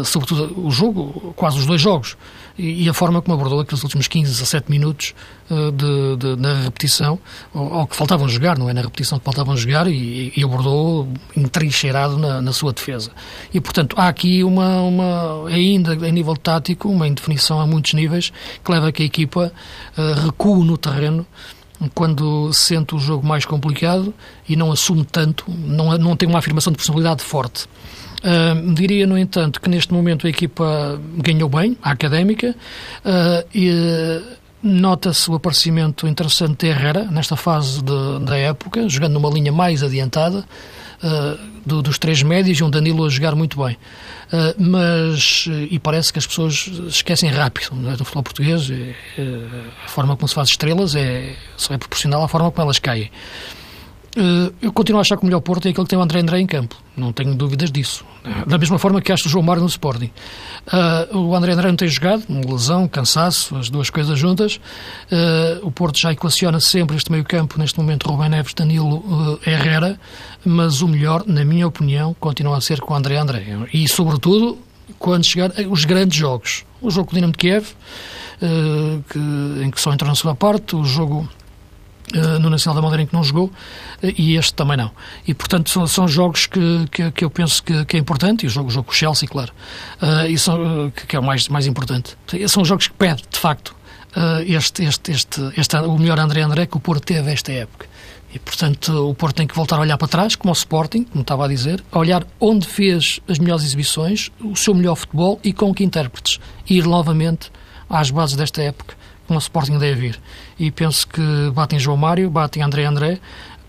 sobretudo 0.04 0.66
o 0.66 0.70
jogo, 0.70 1.32
quase 1.34 1.58
os 1.58 1.66
dois 1.66 1.80
jogos, 1.80 2.16
e, 2.56 2.88
a 2.88 2.94
forma 2.94 3.20
como 3.20 3.34
abordou 3.34 3.60
aqueles 3.60 3.82
últimos 3.82 4.06
15, 4.06 4.30
17 4.30 4.70
minutos 4.70 5.14
uh, 5.50 5.72
de, 5.72 6.16
de, 6.16 6.36
na 6.40 6.62
repetição, 6.62 7.18
ou, 7.52 7.86
que 7.86 7.96
faltavam 7.96 8.28
jogar, 8.28 8.56
não 8.56 8.70
é 8.70 8.72
na 8.72 8.80
repetição 8.80 9.18
que 9.18 9.24
faltavam 9.24 9.56
jogar, 9.56 9.88
e, 9.88 10.32
e 10.36 10.44
abordou 10.44 11.08
entrincheirado 11.36 12.16
na, 12.16 12.40
na, 12.40 12.52
sua 12.52 12.72
defesa. 12.72 13.10
E, 13.52 13.60
portanto, 13.60 13.96
há 13.98 14.08
aqui 14.08 14.44
uma, 14.44 14.80
uma, 14.82 15.48
ainda 15.48 15.94
em 16.06 16.12
nível 16.12 16.36
tático, 16.36 16.88
uma 16.88 17.08
indefinição 17.08 17.60
a 17.60 17.66
muitos 17.66 17.92
níveis, 17.94 18.32
que 18.64 18.70
leva 18.70 18.88
a 18.88 18.92
que 18.92 19.02
a 19.02 19.06
equipa 19.06 19.52
uh, 19.98 20.26
recue 20.26 20.64
no 20.64 20.78
terreno 20.78 21.26
quando 21.92 22.52
sente 22.52 22.94
o 22.94 22.98
jogo 22.98 23.26
mais 23.26 23.44
complicado 23.44 24.14
e 24.48 24.56
não 24.56 24.70
assume 24.70 25.04
tanto, 25.04 25.44
não, 25.48 25.96
não 25.98 26.16
tem 26.16 26.28
uma 26.28 26.38
afirmação 26.38 26.72
de 26.72 26.76
personalidade 26.76 27.22
forte. 27.22 27.66
Uh, 28.24 28.72
diria, 28.72 29.06
no 29.06 29.18
entanto, 29.18 29.60
que 29.60 29.68
neste 29.68 29.92
momento 29.92 30.26
a 30.26 30.30
equipa 30.30 30.98
ganhou 31.16 31.48
bem, 31.48 31.76
a 31.82 31.90
académica, 31.90 32.56
uh, 33.04 33.48
e 33.54 33.70
nota-se 34.62 35.30
o 35.30 35.34
aparecimento 35.34 36.08
interessante 36.08 36.60
de 36.60 36.68
Herrera 36.68 37.04
nesta 37.04 37.36
fase 37.36 37.82
de, 37.84 38.24
da 38.24 38.36
época, 38.36 38.88
jogando 38.88 39.12
numa 39.12 39.28
linha 39.28 39.52
mais 39.52 39.82
adiantada. 39.82 40.44
Uh, 41.02 41.54
do, 41.64 41.82
dos 41.82 41.98
três 41.98 42.22
médios 42.22 42.58
e 42.58 42.64
um 42.64 42.70
Danilo 42.70 43.04
a 43.04 43.08
jogar 43.08 43.34
muito 43.34 43.62
bem. 43.62 43.76
Uh, 44.26 44.54
mas, 44.58 45.46
e 45.70 45.78
parece 45.78 46.12
que 46.12 46.18
as 46.18 46.26
pessoas 46.26 46.70
esquecem 46.88 47.30
rápido 47.30 47.72
é? 47.72 47.90
no 47.90 47.98
futebol 47.98 48.22
português, 48.22 48.70
é, 48.70 48.94
é, 49.18 49.38
a 49.84 49.88
forma 49.88 50.16
como 50.16 50.28
se 50.28 50.34
faz 50.34 50.48
estrelas 50.50 50.94
é, 50.94 51.34
só 51.56 51.74
é 51.74 51.78
proporcional 51.78 52.22
à 52.22 52.28
forma 52.28 52.50
como 52.50 52.66
elas 52.66 52.78
caem. 52.78 53.10
Eh, 54.16 54.52
eu 54.62 54.72
continuo 54.72 54.98
a 54.98 55.02
achar 55.02 55.16
que 55.16 55.22
o 55.22 55.26
melhor 55.26 55.40
Porto 55.40 55.66
é 55.66 55.70
aquele 55.70 55.84
que 55.84 55.90
tem 55.90 55.98
o 55.98 56.02
André 56.02 56.20
André 56.20 56.38
em 56.40 56.46
campo. 56.46 56.76
Não 56.96 57.12
tenho 57.12 57.34
dúvidas 57.34 57.70
disso. 57.70 58.04
Da 58.46 58.56
mesma 58.56 58.78
forma 58.78 59.00
que 59.00 59.12
acho 59.12 59.26
o 59.26 59.30
João 59.30 59.42
Mário 59.42 59.62
no 59.62 59.68
Sporting. 59.68 60.10
Uh, 61.12 61.18
o 61.18 61.34
André 61.34 61.52
André 61.52 61.68
não 61.68 61.76
tem 61.76 61.88
jogado, 61.88 62.24
lesão, 62.28 62.86
cansaço, 62.86 63.56
as 63.56 63.68
duas 63.68 63.90
coisas 63.90 64.18
juntas. 64.18 64.60
Uh, 65.10 65.66
o 65.66 65.70
Porto 65.72 65.98
já 65.98 66.12
equaciona 66.12 66.60
sempre 66.60 66.96
este 66.96 67.10
meio 67.10 67.24
campo, 67.24 67.58
neste 67.58 67.78
momento 67.78 68.08
Rubem 68.08 68.28
Neves, 68.28 68.54
Danilo, 68.54 68.98
uh, 68.98 69.40
Herrera, 69.44 69.98
mas 70.44 70.80
o 70.80 70.88
melhor, 70.88 71.24
na 71.26 71.44
minha 71.44 71.66
opinião, 71.66 72.14
continua 72.20 72.56
a 72.56 72.60
ser 72.60 72.80
com 72.80 72.94
o 72.94 72.96
André 72.96 73.16
André. 73.16 73.44
E, 73.72 73.88
sobretudo, 73.88 74.56
quando 74.98 75.24
chegar 75.24 75.50
os 75.68 75.84
grandes 75.84 76.16
jogos. 76.16 76.64
O 76.80 76.90
jogo 76.90 77.08
com 77.08 77.12
o 77.12 77.14
Dinamo 77.16 77.32
de 77.32 77.38
Kiev, 77.38 77.68
que, 79.08 79.18
em 79.64 79.70
que 79.70 79.80
só 79.80 79.92
entrou 79.92 80.08
na 80.08 80.14
segunda 80.14 80.34
parte, 80.34 80.76
o 80.76 80.84
jogo 80.84 81.26
no 82.38 82.50
Nacional 82.50 82.76
da 82.76 82.82
Madeira 82.82 83.02
em 83.02 83.06
que 83.06 83.14
não 83.14 83.24
jogou 83.24 83.46
uh, 83.46 83.52
e 84.02 84.36
este 84.36 84.54
também 84.54 84.76
não. 84.76 84.90
E, 85.26 85.34
portanto, 85.34 85.70
são, 85.70 85.86
são 85.86 86.08
jogos 86.08 86.46
que, 86.46 86.86
que, 86.90 87.10
que, 87.10 87.24
eu 87.24 87.30
penso 87.30 87.62
que, 87.62 87.84
que, 87.84 87.96
é 87.96 88.00
importante, 88.00 88.44
e 88.44 88.46
o 88.46 88.50
jogo, 88.50 88.68
o 88.68 88.72
jogo 88.72 88.86
com 88.86 88.92
o 88.92 88.94
Chelsea, 88.94 89.28
claro, 89.28 89.52
uh, 90.02 90.26
e 90.28 90.38
são, 90.38 90.90
que, 90.90 91.16
é 91.16 91.18
o 91.18 91.22
mais, 91.22 91.48
mais 91.48 91.66
importante. 91.66 92.16
São 92.48 92.64
jogos 92.64 92.88
que 92.88 92.94
pede, 92.94 93.22
de 93.30 93.38
facto, 93.38 93.74
este, 94.46 94.84
este, 94.84 95.10
este, 95.10 95.52
este, 95.56 95.76
o 95.76 95.98
melhor 95.98 96.20
André 96.20 96.42
André 96.42 96.66
que 96.66 96.76
o 96.76 96.80
Porto 96.80 97.04
teve 97.04 97.32
esta 97.32 97.50
época. 97.50 97.86
E, 98.32 98.38
portanto, 98.38 99.10
o 99.10 99.14
Porto 99.14 99.36
tem 99.36 99.46
que 99.46 99.54
voltar 99.54 99.76
a 99.76 99.80
olhar 99.80 99.96
para 99.96 100.08
trás, 100.08 100.36
como 100.36 100.52
o 100.52 100.56
Sporting, 100.56 101.04
como 101.04 101.22
estava 101.22 101.44
a 101.44 101.48
dizer, 101.48 101.82
a 101.90 101.98
olhar 101.98 102.24
onde 102.40 102.66
fez 102.66 103.20
as 103.28 103.38
melhores 103.38 103.64
exibições, 103.64 104.30
o 104.40 104.56
seu 104.56 104.74
melhor 104.74 104.96
futebol 104.96 105.40
e 105.42 105.52
com 105.52 105.74
que 105.74 105.84
intérpretes. 105.84 106.38
E 106.68 106.78
ir 106.78 106.84
novamente 106.84 107.50
às 107.88 108.10
bases 108.10 108.36
desta 108.36 108.62
época 108.62 108.96
como 109.26 109.38
o 109.38 109.42
Sporting 109.42 109.78
deve 109.78 110.00
vir. 110.00 110.20
E 110.58 110.70
penso 110.70 111.06
que 111.06 111.22
batem 111.52 111.78
João 111.78 111.96
Mário, 111.96 112.30
batem 112.30 112.62
André 112.62 112.84
André, 112.84 113.20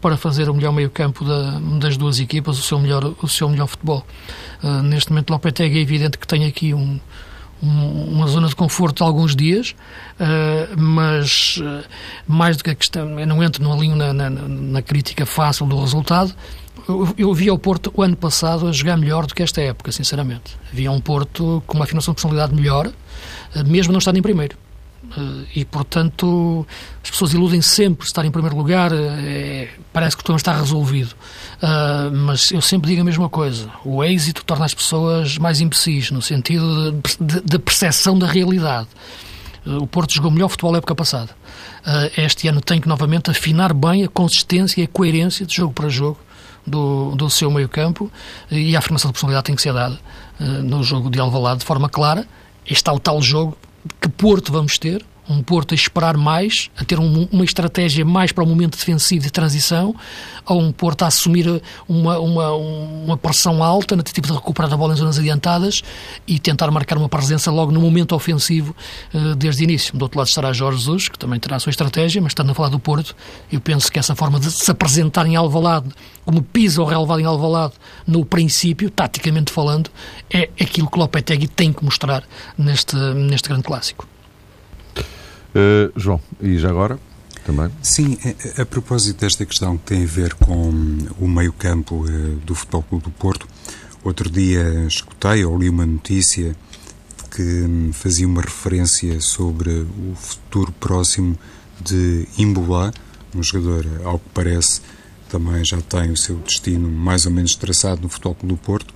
para 0.06 0.18
fazer 0.18 0.50
o 0.50 0.54
melhor 0.54 0.72
meio-campo 0.72 1.26
da, 1.26 1.60
das 1.80 1.98
duas 1.98 2.20
equipas, 2.20 2.60
o 2.60 2.62
seu 2.62 2.80
melhor, 2.80 3.16
o 3.20 3.28
seu 3.28 3.50
melhor 3.50 3.66
futebol. 3.66 4.06
Uh, 4.64 4.84
neste 4.84 5.10
momento, 5.10 5.32
Lopetegui 5.32 5.80
é 5.80 5.82
evidente 5.82 6.20
que 6.20 6.28
tem 6.28 6.46
aqui 6.46 6.76
um, 6.76 7.00
um, 7.64 8.14
uma 8.14 8.28
zona 8.28 8.48
de 8.48 8.56
conforto 8.56 8.98
de 8.98 9.04
alguns 9.04 9.36
dias, 9.36 9.76
uh, 10.20 10.80
mas 10.80 11.58
uh, 11.58 11.84
mais 12.28 12.56
do 12.56 12.64
que 12.64 12.70
a 12.70 12.76
questão, 12.76 13.20
eu 13.20 13.26
não 13.26 13.44
entro 13.44 13.64
no 13.64 13.74
alinho 13.74 13.96
na, 13.96 14.14
na, 14.14 14.30
na 14.30 14.82
crítica 14.84 15.26
fácil 15.26 15.66
do 15.66 15.80
resultado. 15.80 16.36
Eu, 16.88 17.16
eu 17.18 17.34
vi 17.34 17.50
o 17.50 17.58
Porto 17.58 17.92
o 17.96 18.04
ano 18.04 18.16
passado 18.16 18.68
a 18.68 18.72
jogar 18.72 18.98
melhor 18.98 19.26
do 19.26 19.34
que 19.34 19.42
esta 19.42 19.60
época, 19.60 19.92
sinceramente. 19.92 20.56
Havia 20.72 20.92
um 20.92 21.02
Porto 21.02 21.64
com 21.66 21.78
uma 21.78 21.86
afirmação 21.86 22.14
de 22.14 22.22
personalidade 22.22 22.54
melhor, 22.54 22.92
mesmo 23.66 23.92
não 23.92 23.98
estando 23.98 24.18
em 24.18 24.22
primeiro. 24.22 24.56
Eh, 25.18 25.60
e, 25.62 25.66
portanto, 25.66 26.66
as 27.04 27.10
pessoas 27.10 27.34
iludem 27.34 27.62
sempre 27.62 28.06
estar 28.06 28.26
em 28.26 28.32
primeiro 28.32 28.56
lugar, 28.56 28.92
é, 28.94 29.70
parece 29.94 30.16
que 30.16 30.22
o 30.22 30.24
problema 30.24 30.38
está 30.38 30.58
resolvido. 30.58 31.14
Uh, 31.62 32.12
mas 32.14 32.52
eu 32.52 32.62
sempre 32.62 32.90
digo 32.90 33.02
a 33.02 33.06
mesma 33.06 33.30
coisa: 33.30 33.70
o 33.84 34.04
êxito 34.04 34.44
torna 34.44 34.66
as 34.66 34.74
pessoas 34.74 35.38
mais 35.38 35.62
imbecis, 35.62 36.12
no 36.12 36.22
sentido 36.22 36.92
de, 37.20 37.60
percepção 37.60 38.18
da 38.18 38.28
realidade. 38.28 38.88
O 39.66 39.88
Porto 39.88 40.14
jogou 40.14 40.30
melhor 40.30 40.50
futebol 40.50 40.74
na 40.74 40.78
época 40.78 40.94
passada. 40.94 41.32
Uh, 41.86 42.22
este 42.22 42.48
ano 42.48 42.62
tem 42.62 42.80
que 42.80 42.88
novamente 42.88 43.32
afinar 43.32 43.74
bem 43.74 44.04
a 44.04 44.08
consistência 44.08 44.82
e 44.82 44.84
a 44.84 44.88
coerência 44.88 45.46
de 45.46 45.56
jogo 45.56 45.74
para 45.74 45.90
jogo 45.90 46.20
do, 46.68 47.16
do 47.16 47.30
seu 47.30 47.50
meio-campo 47.50 48.12
e 48.52 48.76
a 48.76 48.80
afirmação 48.80 49.10
de 49.10 49.14
personalidade 49.14 49.46
tem 49.46 49.56
que 49.56 49.62
ser 49.62 49.74
dada 49.74 50.00
no 50.40 50.84
jogo 50.84 51.10
de 51.10 51.20
Alvalade 51.20 51.60
de 51.60 51.66
forma 51.66 51.88
clara. 51.88 52.28
Este 52.68 52.90
é 52.90 52.94
o 52.94 53.00
tal 53.00 53.22
jogo 53.22 53.56
que 54.00 54.10
Porto 54.10 54.52
vamos 54.52 54.78
ter, 54.78 55.04
um 55.30 55.42
Porto 55.42 55.74
a 55.74 55.76
esperar 55.76 56.18
mais, 56.18 56.70
a 56.78 56.84
ter 56.84 57.00
um, 57.00 57.28
uma 57.32 57.44
estratégia 57.44 58.06
mais 58.06 58.32
para 58.32 58.44
o 58.44 58.48
momento 58.48 58.78
defensivo 58.78 59.24
de 59.26 59.32
transição, 59.32 59.96
ou 60.46 60.62
um 60.62 60.72
Porto 60.72 61.04
a 61.04 61.08
assumir 61.08 61.62
uma, 61.88 62.20
uma, 62.20 62.54
uma 62.54 63.18
pressão 63.18 63.64
alta 63.64 63.96
no 63.96 64.04
tipo 64.04 64.28
de 64.28 64.34
recuperar 64.34 64.72
a 64.72 64.78
bola 64.78 64.94
em 64.94 64.98
zonas 64.98 65.18
adiantadas 65.18 65.82
e 66.28 66.40
tentar 66.40 66.70
marcar 66.72 66.98
uma 66.98 67.10
presença 67.10 67.52
logo 67.52 67.72
no 67.72 67.82
momento 67.82 68.16
ofensivo 68.16 68.76
uh, 69.14 69.36
desde 69.36 69.64
o 69.64 69.66
início. 69.66 69.98
Do 69.98 70.04
outro 70.04 70.20
lado 70.20 70.28
estará 70.28 70.54
Jorge 70.54 70.80
Jesus, 70.80 71.10
que 71.10 71.18
também 71.18 71.40
terá 71.40 71.56
a 71.56 71.60
sua 71.60 71.70
estratégia, 71.70 72.22
mas 72.22 72.32
estando 72.32 72.52
a 72.52 72.54
falar 72.54 72.70
do 72.70 72.80
Porto, 72.80 73.16
eu 73.52 73.60
penso 73.60 73.92
que 73.92 74.00
essa 74.00 74.16
forma 74.16 74.40
de 74.40 74.52
se 74.52 74.70
apresentar 74.70 75.26
em 75.26 75.36
Alvalade, 75.36 75.90
como 76.24 76.42
pisa 76.42 76.82
ou 76.82 76.88
relevado 76.88 77.20
em 77.20 77.26
Alvalade, 77.26 77.74
no 78.06 78.26
princípio, 78.26 78.90
taticamente 78.90 79.52
falando, 79.52 79.90
é 80.32 80.50
aquilo 80.60 80.90
que 80.90 80.98
o 80.98 81.00
Lopetegui 81.00 81.48
tem 81.48 81.74
que 81.74 81.84
mostrar 81.84 82.24
neste, 82.58 82.96
neste 82.96 83.50
grande 83.50 83.64
clássico. 83.64 84.08
Uh, 85.56 85.92
João, 85.96 86.20
e 86.42 86.58
já 86.58 86.70
agora? 86.70 87.00
Também. 87.46 87.72
Sim, 87.82 88.18
a, 88.58 88.64
a, 88.64 88.66
propósito 88.66 89.22
desta 89.22 89.46
questão 89.46 89.78
que 89.78 89.86
tem 89.86 90.04
a 90.04 90.08
ver 90.08 90.34
com 90.34 90.70
o 91.20 91.28
meio-campo 91.28 92.06
do 92.44 92.54
Futebol 92.54 92.84
Clube 92.84 93.06
do 93.06 93.12
Porto, 93.12 93.48
outro 94.04 94.30
dia 94.30 94.86
escutei 94.86 95.46
ou 95.46 95.58
li 95.58 95.70
uma 95.70 95.86
notícia 95.86 96.56
que 97.36 97.42
um, 97.42 97.94
fazia 97.94 98.28
uma 98.28 98.42
referência 98.42 99.22
sobre 99.22 99.70
o 99.72 100.16
futuro 100.16 100.72
próximo 100.74 101.38
de 101.82 102.28
Imbolá, 102.38 102.92
um 103.36 103.44
jogador, 103.44 103.86
ao 104.04 104.20
que 104.20 104.30
parece, 104.34 104.82
também 105.30 105.64
já 105.64 105.82
tem 105.82 106.12
o 106.12 106.18
seu 106.18 106.38
destino 106.38 106.90
mais 106.90 107.26
ou 107.26 107.32
menos 107.32 107.56
traçado 107.56 108.02
no 108.02 108.10
Futebol 108.10 108.36
Clube 108.36 108.56
do 108.56 108.58
Porto 108.58 108.94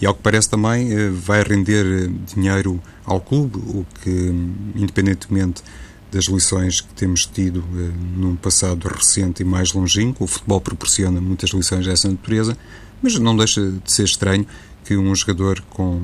e, 0.00 0.06
ao 0.06 0.14
que 0.14 0.22
parece, 0.22 0.48
também 0.48 1.10
vai 1.10 1.42
render 1.42 2.08
dinheiro 2.34 2.80
ao 3.04 3.20
clube, 3.20 3.58
o 3.58 3.86
que, 4.02 4.10
hum, 4.10 4.54
independentemente 4.76 5.62
das 6.10 6.24
lições 6.26 6.80
que 6.80 6.92
temos 6.94 7.26
tido 7.26 7.62
eh, 7.74 7.90
num 8.16 8.36
passado 8.36 8.88
recente 8.88 9.42
e 9.42 9.44
mais 9.44 9.72
longínquo. 9.72 10.24
O 10.24 10.26
futebol 10.26 10.60
proporciona 10.60 11.20
muitas 11.20 11.50
lições 11.50 11.86
dessa 11.86 12.08
natureza, 12.08 12.56
mas 13.02 13.18
não 13.18 13.36
deixa 13.36 13.60
de 13.70 13.92
ser 13.92 14.04
estranho 14.04 14.46
que 14.84 14.96
um 14.96 15.14
jogador 15.14 15.60
com 15.70 16.00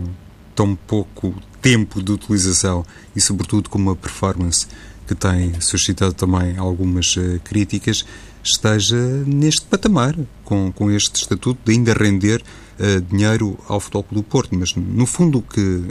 tão 0.55 0.77
pouco 0.77 1.35
tempo 1.61 2.03
de 2.03 2.13
utilização 2.13 2.85
e, 3.17 3.21
sobretudo, 3.21 3.71
com 3.71 3.79
uma 3.79 3.97
performance 3.97 4.67
que 5.07 5.15
tem 5.15 5.61
suscitado 5.61 6.13
também 6.15 6.57
algumas 6.57 7.17
uh, 7.17 7.41
críticas, 7.43 8.05
esteja 8.43 8.97
neste 9.27 9.63
patamar, 9.63 10.17
com, 10.45 10.73
com 10.73 10.91
este 10.91 11.17
estatuto 11.17 11.59
de 11.65 11.73
ainda 11.73 11.93
render 11.93 12.43
uh, 12.79 13.01
dinheiro 13.01 13.59
ao 13.69 13.81
Futebol 13.81 14.07
do 14.11 14.23
Porto. 14.23 14.57
Mas, 14.57 14.75
no 14.75 15.07
fundo, 15.07 15.39
o 15.39 15.43
que 15.43 15.83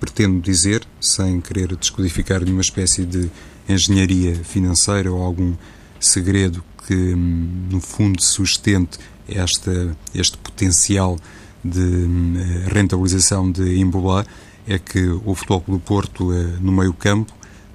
pretendo 0.00 0.40
dizer, 0.40 0.86
sem 1.00 1.40
querer 1.40 1.74
descodificar 1.76 2.42
nenhuma 2.42 2.62
espécie 2.62 3.04
de 3.04 3.30
engenharia 3.68 4.34
financeira 4.44 5.12
ou 5.12 5.22
algum 5.22 5.54
segredo 5.98 6.62
que, 6.86 6.94
hum, 6.94 7.68
no 7.70 7.80
fundo, 7.80 8.22
sustente 8.22 8.98
esta, 9.28 9.96
este 10.14 10.36
potencial 10.38 11.18
de 11.64 11.80
hum, 11.80 12.34
rentabilização 12.68 13.50
de 13.50 13.78
Imbolá, 13.78 14.24
é 14.66 14.78
que 14.78 15.08
o 15.24 15.34
Futebol 15.34 15.64
do 15.66 15.78
Porto, 15.78 16.32
eh, 16.32 16.58
no 16.60 16.72
meio-campo, 16.72 17.32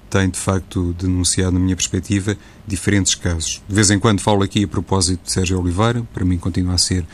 tem 0.10 0.29
de 0.29 0.38
facto 0.38 0.93
denunciado, 0.99 1.53
na 1.53 1.60
minha 1.60 1.75
perspectiva, 1.75 2.38
diferentes 2.67 3.15
casos. 3.15 3.62
De 3.67 3.73
vez 3.73 3.89
em 3.89 3.97
quando 3.97 4.19
falo 4.19 4.43
aqui 4.43 4.65
a 4.65 4.67
propósito 4.67 5.23
de 5.23 5.31
Sérgio 5.31 5.60
Oliveira, 5.60 6.05
para 6.13 6.25
mim 6.25 6.38
continua 6.38 6.73
a 6.73 6.77
ser 6.77 7.05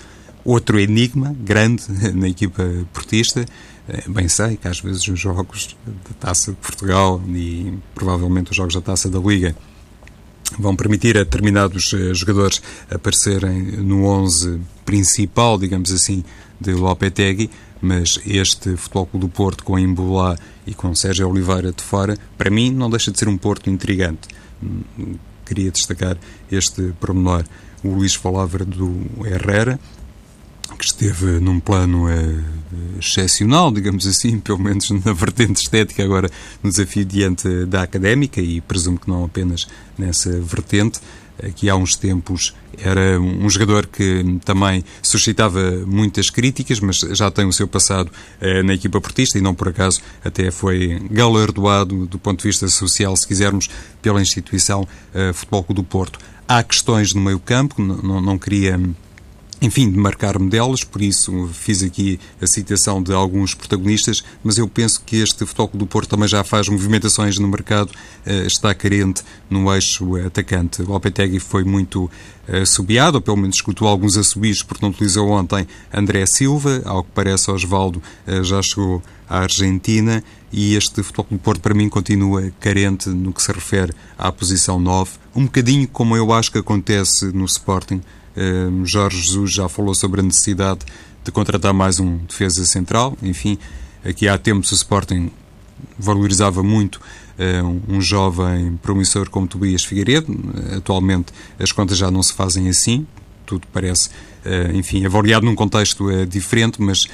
outro 0.44 0.80
enigma 0.80 1.36
grande 1.40 1.84
na 2.16 2.28
equipa 2.28 2.64
portista. 2.92 3.46
Eh, 3.90 4.04
bem 4.08 4.28
sei 4.28 4.58
que 4.58 4.68
às 4.68 4.80
vezes 4.80 5.08
os 5.08 5.20
jogos 5.20 5.76
da 5.86 6.28
Taça 6.28 6.52
de 6.52 6.58
Portugal 6.58 7.22
e 7.28 7.74
provavelmente 7.96 8.52
os 8.52 8.58
jogos 8.58 8.76
da 8.76 8.82
Taça 8.82 9.10
da 9.10 9.20
Liga 9.20 9.56
vão 10.60 10.76
permitir 10.76 11.18
a 11.18 11.24
determinados 11.24 11.94
eh, 11.94 12.14
jogadores 12.14 12.62
aparecerem 12.90 13.62
no 13.62 14.06
11 14.06 14.60
principal, 14.86 15.58
digamos 15.58 15.92
assim, 15.92 16.24
de 16.60 16.74
Lopetegui, 16.74 17.50
mas 17.82 18.20
este 18.26 18.76
Futebol 18.76 19.06
Clube 19.06 19.26
do 19.26 19.30
Porto 19.30 19.64
com 19.64 19.78
Embolá 19.78 20.38
e 20.66 20.74
com 20.74 20.94
Sérgio 20.96 21.30
Oliveira 21.30 21.72
de 21.72 21.84
fora, 21.84 22.18
para 22.38 22.50
mim 22.50 22.72
não 22.72 22.90
deixa 22.90 23.12
de 23.12 23.20
ser 23.20 23.28
um 23.28 23.38
Porto 23.38 23.70
intrigante. 23.70 24.28
Hum, 24.62 25.16
queria 25.46 25.72
destacar 25.72 26.18
este 26.52 26.94
pormenor. 27.00 27.46
O 27.84 27.90
Luís 27.90 28.16
falava 28.16 28.60
do 28.66 29.00
Herrera, 29.26 29.80
que 30.78 30.86
esteve 30.86 31.40
num 31.40 31.60
plano 31.60 32.08
uh, 32.08 32.44
excepcional, 33.00 33.72
digamos 33.72 34.06
assim, 34.06 34.40
pelo 34.42 34.60
menos 34.60 34.90
na 34.90 35.14
vertente 35.14 35.62
estética, 35.62 36.04
agora 36.04 36.30
no 36.62 36.70
desafio 36.70 37.06
diante 37.06 37.66
da 37.66 37.84
académica, 37.84 38.42
e 38.42 38.62
presumo 38.62 39.00
que 39.00 39.10
não 39.10 39.24
apenas 39.24 39.68
nessa 39.98 40.40
vertente, 40.40 41.00
que 41.56 41.70
há 41.70 41.76
uns 41.76 41.96
tempos 41.96 42.54
era 42.80 43.20
um 43.20 43.50
jogador 43.50 43.88
que 43.88 44.40
também 44.46 44.84
suscitava 45.02 45.84
muitas 45.86 46.30
críticas, 46.30 46.80
mas 46.80 46.98
já 46.98 47.30
tem 47.32 47.46
o 47.46 47.54
seu 47.54 47.68
passado 47.68 48.12
uh, 48.42 48.64
na 48.64 48.74
equipa 48.74 49.02
portista 49.02 49.38
e 49.38 49.42
não 49.42 49.54
por 49.54 49.70
acaso 49.70 50.02
até 50.24 50.52
foi 50.52 51.00
galardoado 51.10 52.06
do 52.06 52.20
ponto 52.20 52.40
de 52.42 52.48
vista 52.48 52.68
social, 52.68 53.16
se 53.16 53.28
quisermos, 53.28 53.70
pela 54.02 54.22
instituição 54.22 54.82
uh, 54.82 55.34
Futebol 55.34 55.64
Clube 55.64 55.82
do 55.82 55.84
Porto. 55.84 56.20
Há 56.48 56.64
questões 56.64 57.14
no 57.14 57.22
meio 57.22 57.40
campo, 57.40 57.82
não, 57.82 58.22
não 58.22 58.38
queria 58.38 58.80
enfim, 59.62 59.92
de 59.92 59.98
marcar-me 59.98 60.50
delas, 60.50 60.84
por 60.84 61.02
isso 61.02 61.50
fiz 61.52 61.82
aqui 61.82 62.20
a 62.42 62.46
citação 62.46 63.02
de 63.02 63.12
alguns 63.12 63.56
protagonistas, 63.56 64.24
mas 64.44 64.58
eu 64.58 64.68
penso 64.68 65.02
que 65.04 65.18
este 65.18 65.46
Futebol 65.46 65.72
do 65.74 65.88
Porto 65.88 66.10
também 66.10 66.28
já 66.28 66.44
faz 66.44 66.70
movimentações 66.70 67.40
no 67.40 67.48
mercado, 67.48 67.92
eh, 68.26 68.46
está 68.46 68.74
carente 68.76 69.24
no 69.50 69.74
eixo 69.74 70.16
atacante. 70.18 70.84
O 70.84 70.90
Lopetegui 70.90 71.40
foi 71.40 71.64
muito 71.64 72.10
assobiado, 72.48 73.18
ou 73.18 73.22
pelo 73.22 73.38
menos 73.38 73.56
escutou 73.56 73.88
alguns 73.88 74.16
assobios, 74.16 74.62
porque 74.62 74.86
não 74.86 74.92
utilizou 74.92 75.30
ontem 75.30 75.68
André 75.92 76.26
Silva, 76.26 76.82
ao 76.86 77.04
que 77.04 77.10
parece 77.14 77.50
Osvaldo 77.50 78.02
eh, 78.28 78.44
já 78.44 78.62
chegou 78.62 79.02
à 79.28 79.40
Argentina, 79.40 80.24
e 80.52 80.76
este 80.76 81.04
Futebol 81.04 81.28
do 81.32 81.40
Porto 81.40 81.62
para 81.62 81.74
mim 81.74 81.90
continua 81.90 82.52
carente 82.60 83.10
no 83.10 83.34
que 83.34 83.42
se 83.42 83.52
refere 83.52 83.94
à 84.18 84.32
posição 84.32 84.80
9, 84.80 85.12
um 85.36 85.46
bocadinho 85.46 85.88
como 85.88 86.16
eu 86.16 86.32
acho 86.32 86.52
que 86.52 86.58
acontece 86.58 87.26
no 87.34 87.46
Sporting, 87.46 88.02
Jorge 88.84 89.22
Jesus 89.22 89.54
já 89.54 89.68
falou 89.68 89.96
sobre 89.96 90.22
a 90.22 90.24
necessidade 90.24 90.82
de 91.24 91.32
contratar 91.32 91.74
mais 91.74 92.00
um 92.00 92.18
defesa 92.18 92.66
central. 92.66 93.18
Enfim, 93.22 93.58
aqui 94.04 94.28
há 94.28 94.38
tempos 94.38 94.72
o 94.72 94.76
Sporting 94.76 95.32
valorizava 95.98 96.64
muito 96.64 97.02
um 97.88 98.02
jovem 98.02 98.78
promissor 98.82 99.30
como 99.30 99.48
Tobias 99.48 99.84
Figueiredo. 99.84 100.34
Atualmente 100.76 101.34
as 101.60 101.72
contas 101.72 101.98
já 101.98 102.10
não 102.10 102.24
se 102.24 102.34
fazem 102.34 102.68
assim. 102.70 103.06
Tudo 103.46 103.68
parece, 103.72 104.10
eh, 104.44 104.72
enfim, 104.74 105.06
avaliado 105.06 105.46
num 105.46 105.56
contexto 105.56 106.10
eh, 106.10 106.26
diferente, 106.26 106.82
mas 106.82 107.08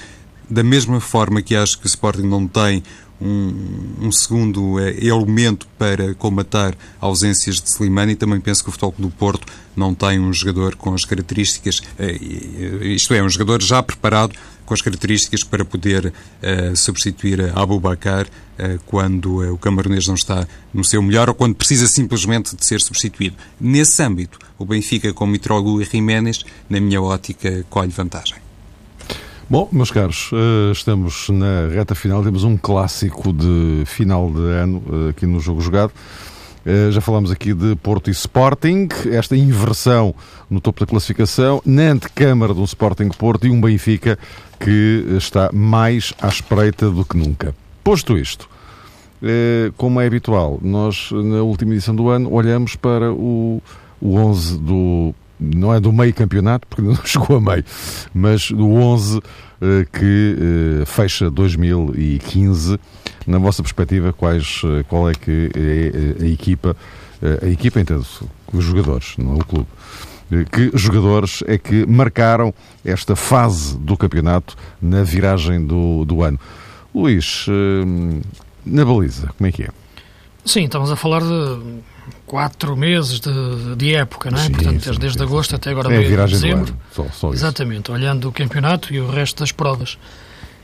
da 0.49 0.63
mesma 0.63 0.99
forma 0.99 1.41
que 1.41 1.55
acho 1.55 1.77
que 1.77 1.86
o 1.86 1.88
Sporting 1.88 2.23
não 2.23 2.47
tem 2.47 2.83
um, 3.23 4.07
um 4.07 4.12
segundo 4.12 4.79
é, 4.79 4.91
elemento 5.03 5.67
para 5.77 6.13
comatar 6.15 6.75
ausências 6.99 7.62
de 7.62 7.69
Slimani. 7.69 8.15
Também 8.15 8.39
penso 8.39 8.63
que 8.63 8.69
o 8.69 8.71
Futebol 8.71 8.93
do 8.97 9.09
Porto 9.09 9.47
não 9.75 9.95
tem 9.95 10.19
um 10.19 10.33
jogador 10.33 10.75
com 10.75 10.93
as 10.93 11.05
características, 11.05 11.81
é, 11.97 12.12
isto 12.86 13.13
é, 13.13 13.23
um 13.23 13.29
jogador 13.29 13.62
já 13.62 13.81
preparado 13.81 14.36
com 14.65 14.73
as 14.73 14.81
características 14.81 15.43
para 15.43 15.65
poder 15.65 16.07
uh, 16.07 16.75
substituir 16.75 17.41
a 17.41 17.62
Abu 17.62 17.79
Bakar 17.79 18.25
uh, 18.25 18.79
quando 18.86 19.41
uh, 19.41 19.53
o 19.53 19.57
camaronês 19.57 20.07
não 20.07 20.15
está 20.15 20.47
no 20.73 20.83
seu 20.83 21.01
melhor 21.01 21.29
ou 21.29 21.36
quando 21.36 21.55
precisa 21.55 21.88
simplesmente 21.88 22.55
de 22.55 22.65
ser 22.65 22.81
substituído. 22.81 23.36
Nesse 23.59 24.01
âmbito, 24.01 24.39
o 24.57 24.65
Benfica 24.65 25.13
com 25.13 25.27
Mitroglou 25.27 25.81
e 25.81 25.86
Jiménez, 25.86 26.45
na 26.69 26.79
minha 26.79 27.01
ótica, 27.01 27.65
colhe 27.69 27.91
vantagem. 27.91 28.42
Bom, 29.53 29.69
meus 29.71 29.91
caros, 29.91 30.31
eh, 30.33 30.71
estamos 30.71 31.29
na 31.29 31.67
reta 31.71 31.93
final, 31.93 32.23
temos 32.23 32.43
um 32.43 32.57
clássico 32.57 33.31
de 33.31 33.83
final 33.85 34.31
de 34.31 34.39
ano 34.39 34.81
eh, 34.91 35.09
aqui 35.11 35.27
no 35.27 35.39
Jogo 35.39 35.61
Jogado. 35.61 35.93
Eh, 36.65 36.89
já 36.89 36.99
falamos 36.99 37.29
aqui 37.29 37.53
de 37.53 37.75
Porto 37.75 38.09
e 38.09 38.11
Sporting, 38.13 38.87
esta 39.11 39.37
inversão 39.37 40.15
no 40.49 40.59
topo 40.59 40.79
da 40.79 40.87
classificação, 40.87 41.61
na 41.63 41.83
antecâmara 41.83 42.51
do 42.51 42.63
Sporting 42.63 43.09
Porto 43.09 43.45
e 43.45 43.51
um 43.51 43.61
Benfica 43.61 44.17
que 44.59 45.05
está 45.19 45.51
mais 45.53 46.15
à 46.19 46.29
espreita 46.29 46.89
do 46.89 47.05
que 47.05 47.15
nunca. 47.15 47.55
Posto 47.83 48.17
isto, 48.17 48.49
como 49.77 50.01
é 50.01 50.07
habitual, 50.07 50.57
nós 50.63 51.11
na 51.11 51.43
última 51.43 51.73
edição 51.73 51.95
do 51.95 52.09
ano 52.09 52.33
olhamos 52.33 52.75
para 52.75 53.13
o, 53.13 53.61
o 54.01 54.15
11 54.15 54.57
do 54.57 55.13
não 55.43 55.73
é 55.73 55.79
do 55.79 55.91
meio 55.91 56.13
campeonato, 56.13 56.67
porque 56.67 56.82
não 56.88 56.95
chegou 57.06 57.38
a 57.38 57.41
meio, 57.41 57.63
mas 58.13 58.49
do 58.51 58.71
11 58.71 59.21
eh, 59.62 59.86
que 59.91 60.82
eh, 60.82 60.86
fecha 60.86 61.29
2015. 61.29 62.79
Na 63.25 63.38
vossa 63.38 63.63
perspectiva, 63.63 64.12
quais, 64.12 64.62
eh, 64.65 64.84
qual 64.84 65.10
é 65.10 65.13
que 65.13 65.49
é 65.56 66.23
a 66.23 66.27
equipa, 66.27 66.75
a 67.41 67.47
equipa 67.47 67.79
entendo, 67.79 68.06
os 68.51 68.65
jogadores, 68.65 69.15
não 69.17 69.34
é 69.34 69.36
o 69.36 69.45
clube, 69.45 69.67
que 70.51 70.71
jogadores 70.73 71.41
é 71.47 71.58
que 71.58 71.86
marcaram 71.86 72.53
esta 72.84 73.15
fase 73.15 73.77
do 73.77 73.95
campeonato 73.95 74.58
na 74.82 75.03
viragem 75.03 75.65
do, 75.65 76.03
do 76.03 76.21
ano? 76.21 76.38
Luís, 76.93 77.45
na 78.65 78.84
baliza, 78.84 79.29
como 79.38 79.47
é 79.47 79.51
que 79.53 79.63
é? 79.63 79.69
Sim, 80.45 80.65
estamos 80.65 80.91
a 80.91 80.97
falar 80.97 81.21
de 81.21 81.82
quatro 82.25 82.75
meses 82.75 83.19
de, 83.19 83.75
de 83.75 83.95
época, 83.95 84.31
não 84.31 84.37
é? 84.37 84.43
Sim, 84.43 84.51
Portanto, 84.51 84.93
sim, 84.93 84.99
desde 84.99 85.17
sim, 85.17 85.23
agosto 85.23 85.55
até 85.55 85.71
agora 85.71 85.93
é 85.93 85.97
meio 85.97 86.09
de 86.09 86.31
dezembro. 86.31 86.75
Só, 86.91 87.05
só 87.11 87.33
Exatamente, 87.33 87.91
olhando 87.91 88.27
o 88.27 88.31
campeonato 88.31 88.93
e 88.93 88.99
o 88.99 89.09
resto 89.09 89.39
das 89.39 89.51
provas. 89.51 89.97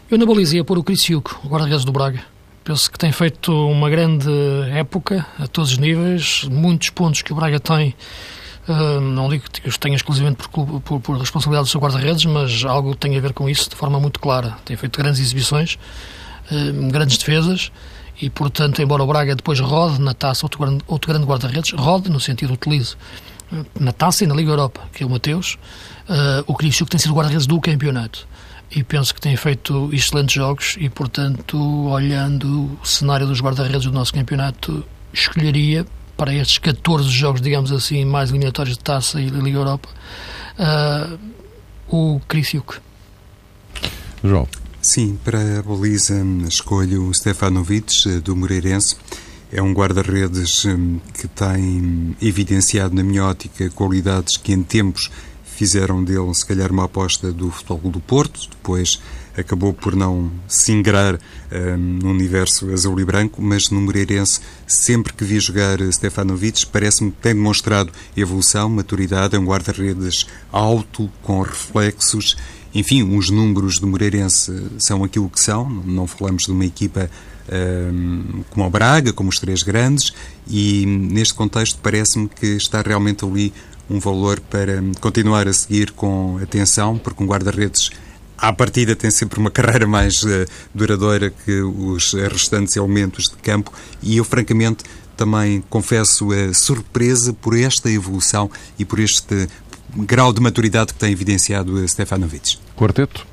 Eu 0.10 0.18
na 0.18 0.26
baliza 0.26 0.56
ia 0.56 0.64
pôr 0.64 0.78
o 0.78 0.84
Criciúco, 0.84 1.40
o 1.44 1.48
guarda-redes 1.48 1.86
do 1.86 1.92
Braga. 1.92 2.22
Penso 2.64 2.92
que 2.92 2.98
tem 2.98 3.12
feito 3.12 3.52
uma 3.52 3.90
grande 3.90 4.30
época 4.72 5.26
a 5.40 5.48
todos 5.48 5.72
os 5.72 5.78
níveis, 5.78 6.44
muitos 6.50 6.90
pontos 6.90 7.22
que 7.22 7.32
o 7.32 7.36
Braga 7.36 7.60
tem. 7.60 7.96
Uh, 8.68 9.02
não 9.02 9.30
digo 9.30 9.46
que 9.50 9.68
os 9.68 9.78
tenha 9.78 9.96
exclusivamente 9.96 10.48
por, 10.50 10.82
por, 10.82 11.00
por 11.00 11.18
responsabilidade 11.18 11.68
do 11.68 11.72
seu 11.72 11.82
guarda-redes, 11.82 12.26
mas 12.26 12.64
algo 12.66 12.96
tem 12.96 13.18
a 13.18 13.20
ver 13.20 13.34
com 13.34 13.50
isso 13.50 13.70
de 13.70 13.76
forma 13.76 14.00
muito 14.00 14.20
clara. 14.20 14.58
Tem 14.66 14.78
feito 14.78 14.98
grandes 14.98 15.20
exibições 15.20 15.78
grandes 16.92 17.18
defesas 17.18 17.72
e, 18.22 18.30
portanto, 18.30 18.82
embora 18.82 19.04
o 19.04 19.08
Braga 19.08 19.36
depois 19.36 19.60
rode 19.60 20.02
na 20.02 20.14
taça 20.14 20.46
outro 20.46 20.60
grande, 20.60 20.84
outro 20.88 21.12
grande 21.12 21.26
guarda-redes, 21.26 21.72
rode 21.74 22.10
no 22.10 22.20
sentido 22.20 22.54
utilize 22.54 22.96
na 23.80 23.92
taça 23.92 24.24
e 24.24 24.28
na 24.28 24.36
Liga 24.36 24.52
Europa, 24.52 24.82
que 24.94 25.04
é 25.04 25.06
o 25.06 25.10
Mateus, 25.10 25.58
uh, 26.10 26.44
o 26.46 26.56
que 26.56 26.70
tem 26.70 27.00
sido 27.00 27.14
guarda-redes 27.14 27.48
do 27.48 27.60
campeonato. 27.60 28.28
E 28.70 28.84
penso 28.84 29.16
que 29.16 29.22
tem 29.22 29.36
feito 29.36 29.90
excelentes 29.92 30.36
jogos 30.36 30.76
e, 30.80 30.90
portanto, 30.90 31.58
olhando 31.88 32.78
o 32.82 32.86
cenário 32.86 33.26
dos 33.26 33.42
guarda-redes 33.42 33.86
do 33.86 33.92
nosso 33.92 34.14
campeonato, 34.14 34.86
escolheria 35.12 35.86
para 36.16 36.34
estes 36.34 36.60
14 36.60 37.10
jogos, 37.10 37.42
digamos 37.42 37.72
assim, 37.72 38.06
mais 38.06 38.30
eliminatórios 38.30 38.78
de 38.78 38.84
taça 38.84 39.20
e 39.20 39.30
Liga 39.30 39.58
Europa, 39.58 39.90
uh, 40.60 41.20
o 41.88 42.22
Krisiuk. 42.28 42.78
João. 44.24 44.48
Sim, 44.82 45.20
para 45.26 45.60
a 45.60 45.62
baliza 45.62 46.16
escolho 46.48 47.14
Stefanovic, 47.14 48.08
eh, 48.08 48.20
do 48.22 48.34
Moreirense. 48.34 48.96
É 49.52 49.62
um 49.62 49.74
guarda-redes 49.74 50.64
hum, 50.64 51.00
que 51.14 51.28
tem 51.28 52.16
evidenciado, 52.22 52.96
na 52.96 53.04
minha 53.04 53.26
ótica, 53.26 53.70
qualidades 53.72 54.38
que 54.38 54.54
em 54.54 54.64
tempos 54.64 55.12
fizeram 55.44 56.02
dele, 56.02 56.34
se 56.34 56.46
calhar, 56.46 56.72
uma 56.72 56.86
aposta 56.86 57.30
do 57.34 57.52
Futebol 57.52 57.92
do 57.92 58.00
Porto. 58.00 58.48
Depois 58.50 59.02
acabou 59.38 59.74
por 59.74 59.98
não 59.98 60.32
se 60.48 60.72
ingrar 60.72 61.16
um, 61.52 61.78
no 61.78 62.12
universo 62.12 62.72
azul 62.72 62.98
e 63.02 63.06
branco, 63.06 63.42
mas 63.42 63.70
no 63.70 63.82
Moreirense, 63.82 64.40
sempre 64.66 65.12
que 65.12 65.26
vi 65.26 65.42
jogar 65.42 65.80
Stefanovic, 65.92 66.66
parece-me 66.68 67.12
que 67.12 67.18
tem 67.18 67.34
demonstrado 67.34 67.92
evolução, 68.16 68.70
maturidade, 68.70 69.36
é 69.36 69.40
um 69.40 69.46
guarda-redes 69.46 70.26
alto, 70.52 71.10
com 71.22 71.42
reflexos. 71.42 72.38
Enfim, 72.74 73.18
os 73.18 73.30
números 73.30 73.80
do 73.80 73.88
Moreirense 73.88 74.52
são 74.78 75.04
aquilo 75.04 75.30
que 75.30 75.40
são, 75.40 75.70
não 75.70 76.06
falamos 76.06 76.44
de 76.44 76.52
uma 76.52 76.66
equipa 76.66 77.10
como 78.52 78.66
o 78.66 78.70
Braga, 78.70 79.12
como 79.12 79.30
os 79.30 79.40
três 79.40 79.64
grandes, 79.64 80.14
e 80.48 80.86
neste 80.86 81.34
contexto 81.34 81.80
parece-me 81.82 82.28
que 82.28 82.46
está 82.46 82.82
realmente 82.82 83.26
ali 83.26 83.52
um 83.90 84.00
valor 84.00 84.40
para 84.40 84.84
continuar 85.02 85.48
a 85.48 85.54
seguir 85.54 85.92
com 85.92 86.38
atenção, 86.42 86.98
porque 86.98 87.24
um 87.24 87.26
guarda-redes 87.26 87.90
à 88.38 88.54
partida 88.54 88.96
tem 88.96 89.10
sempre 89.10 89.40
uma 89.40 89.50
carreira 89.52 89.88
mais 89.88 90.22
uh, 90.24 90.46
duradoura 90.74 91.32
que 91.32 91.62
os 91.62 92.14
restantes 92.14 92.76
elementos 92.76 93.26
de 93.26 93.36
campo 93.38 93.74
e 94.02 94.18
eu 94.18 94.24
francamente 94.24 94.84
também 95.18 95.62
confesso 95.70 96.30
a 96.32 96.54
surpresa 96.54 97.34
por 97.34 97.58
esta 97.58 97.90
evolução 97.92 98.50
e 98.78 98.86
por 98.86 99.00
este 99.00 99.50
grau 99.96 100.34
de 100.34 100.42
maturidade 100.42 100.94
que 100.94 101.00
tem 101.00 101.12
evidenciado 101.12 101.88
Stefanovic. 101.88 102.58
Quarteto? 102.76 103.26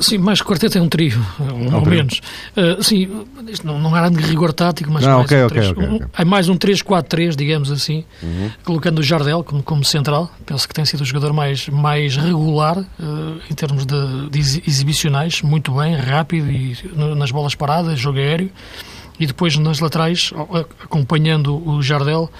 Sim, 0.00 0.18
mais 0.18 0.40
quarteto 0.40 0.78
é 0.78 0.80
um 0.80 0.88
trio, 0.88 1.18
um, 1.40 1.74
ao 1.74 1.84
menos. 1.84 2.20
Uh, 2.56 2.82
sim, 2.82 3.26
não, 3.64 3.80
não 3.80 3.92
há 3.94 4.08
grande 4.08 4.22
rigor 4.22 4.52
tático, 4.52 4.90
mas 4.92 5.02
não, 5.02 5.18
mais, 5.18 5.24
okay, 5.24 5.42
um 5.42 5.46
okay, 5.46 5.70
okay, 5.70 5.84
um, 5.84 6.00
é 6.16 6.24
mais 6.24 6.48
um 6.48 6.56
3-4-3, 6.56 7.34
digamos 7.34 7.72
assim, 7.72 8.04
uhum. 8.22 8.50
colocando 8.64 9.00
o 9.00 9.02
Jardel 9.02 9.42
como, 9.42 9.60
como 9.60 9.84
central. 9.84 10.30
Penso 10.46 10.68
que 10.68 10.74
tem 10.74 10.84
sido 10.84 11.00
o 11.00 11.04
jogador 11.04 11.32
mais, 11.32 11.68
mais 11.68 12.16
regular 12.16 12.78
uh, 12.78 13.40
em 13.50 13.54
termos 13.54 13.84
de, 13.84 14.30
de, 14.30 14.38
exibicionais, 14.38 15.42
muito 15.42 15.72
bem, 15.72 15.96
rápido 15.96 16.48
e 16.48 16.76
nas 17.16 17.32
bolas 17.32 17.56
paradas, 17.56 17.98
jogo 17.98 18.18
aéreo. 18.18 18.50
E 19.18 19.26
depois 19.26 19.56
nas 19.56 19.80
laterais, 19.80 20.30
acompanhando 20.80 21.60
o 21.68 21.82
Jardel, 21.82 22.30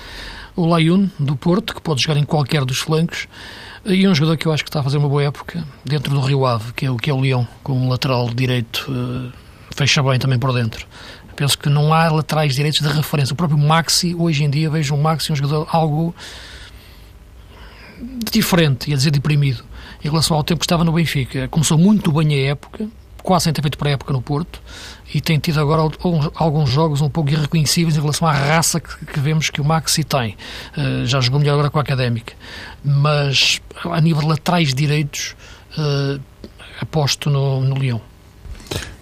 o 0.59 0.67
Layun, 0.67 1.09
do 1.19 1.37
Porto, 1.37 1.75
que 1.75 1.81
pode 1.81 2.03
jogar 2.03 2.19
em 2.19 2.25
qualquer 2.25 2.65
dos 2.65 2.79
flancos. 2.79 3.29
E 3.85 4.07
um 4.09 4.15
jogador 4.15 4.37
que 4.37 4.47
eu 4.47 4.53
acho 4.53 4.65
que 4.65 4.69
está 4.69 4.81
a 4.81 4.83
fazer 4.83 4.99
uma 4.99 5.09
boa 5.09 5.23
época 5.23 5.65
dentro 5.85 6.13
do 6.13 6.21
Rio 6.21 6.45
Ave, 6.45 6.73
que 6.73 6.85
é 6.85 6.91
o, 6.91 6.97
que 6.97 7.09
é 7.09 7.15
o 7.15 7.21
Leão, 7.21 7.47
com 7.63 7.73
um 7.73 7.89
lateral 7.89 8.29
direito, 8.29 8.85
uh, 8.91 9.33
fecha 9.75 10.03
bem 10.03 10.19
também 10.19 10.39
por 10.39 10.53
dentro. 10.53 10.85
Penso 11.37 11.57
que 11.57 11.69
não 11.69 11.95
há 11.95 12.11
laterais 12.11 12.57
direitos 12.57 12.81
de 12.81 12.89
referência. 12.89 13.33
O 13.33 13.37
próprio 13.37 13.57
Maxi, 13.59 14.17
hoje 14.19 14.43
em 14.43 14.51
dia, 14.51 14.69
vejo 14.69 14.95
o 14.97 14.99
Maxi 15.01 15.33
um 15.33 15.37
jogador 15.37 15.69
algo 15.71 16.13
diferente, 18.33 18.91
ia 18.91 18.97
dizer 18.97 19.13
deprimido, 19.13 19.65
em 20.05 20.09
relação 20.09 20.37
ao 20.37 20.43
tempo 20.43 20.59
que 20.59 20.67
estava 20.67 20.83
no 20.83 20.93
Benfica. 20.93 21.47
Começou 21.47 21.79
muito 21.79 22.11
bem 22.11 22.35
a 22.35 22.51
época, 22.51 22.89
quase 23.29 23.45
sem 23.45 23.53
feito 23.53 23.77
para 23.77 23.91
a 23.91 23.93
época 23.93 24.11
no 24.11 24.23
Porto, 24.23 24.59
e 25.15 25.21
tem 25.21 25.39
tido 25.39 25.61
agora 25.61 25.83
alguns 26.35 26.71
jogos 26.71 27.03
um 27.03 27.11
pouco 27.11 27.29
irreconhecíveis 27.29 27.95
em 27.95 28.01
relação 28.01 28.27
à 28.27 28.33
raça 28.33 28.81
que, 28.81 29.05
que 29.05 29.21
vemos 29.21 29.51
que 29.51 29.61
o 29.61 29.65
Maxi 29.67 30.03
tem. 30.03 30.35
Uh, 30.75 31.05
já 31.05 31.21
jogou 31.21 31.39
melhor 31.39 31.53
agora 31.53 31.69
com 31.69 31.79
a 31.79 31.83
Académica. 31.83 32.33
Mas 32.83 33.61
a 33.85 34.01
nível 34.01 34.23
de 34.23 34.29
laterais 34.29 34.73
direitos, 34.73 35.37
uh, 35.77 36.19
aposto 36.81 37.29
no, 37.29 37.61
no 37.61 37.79
Leão. 37.79 38.01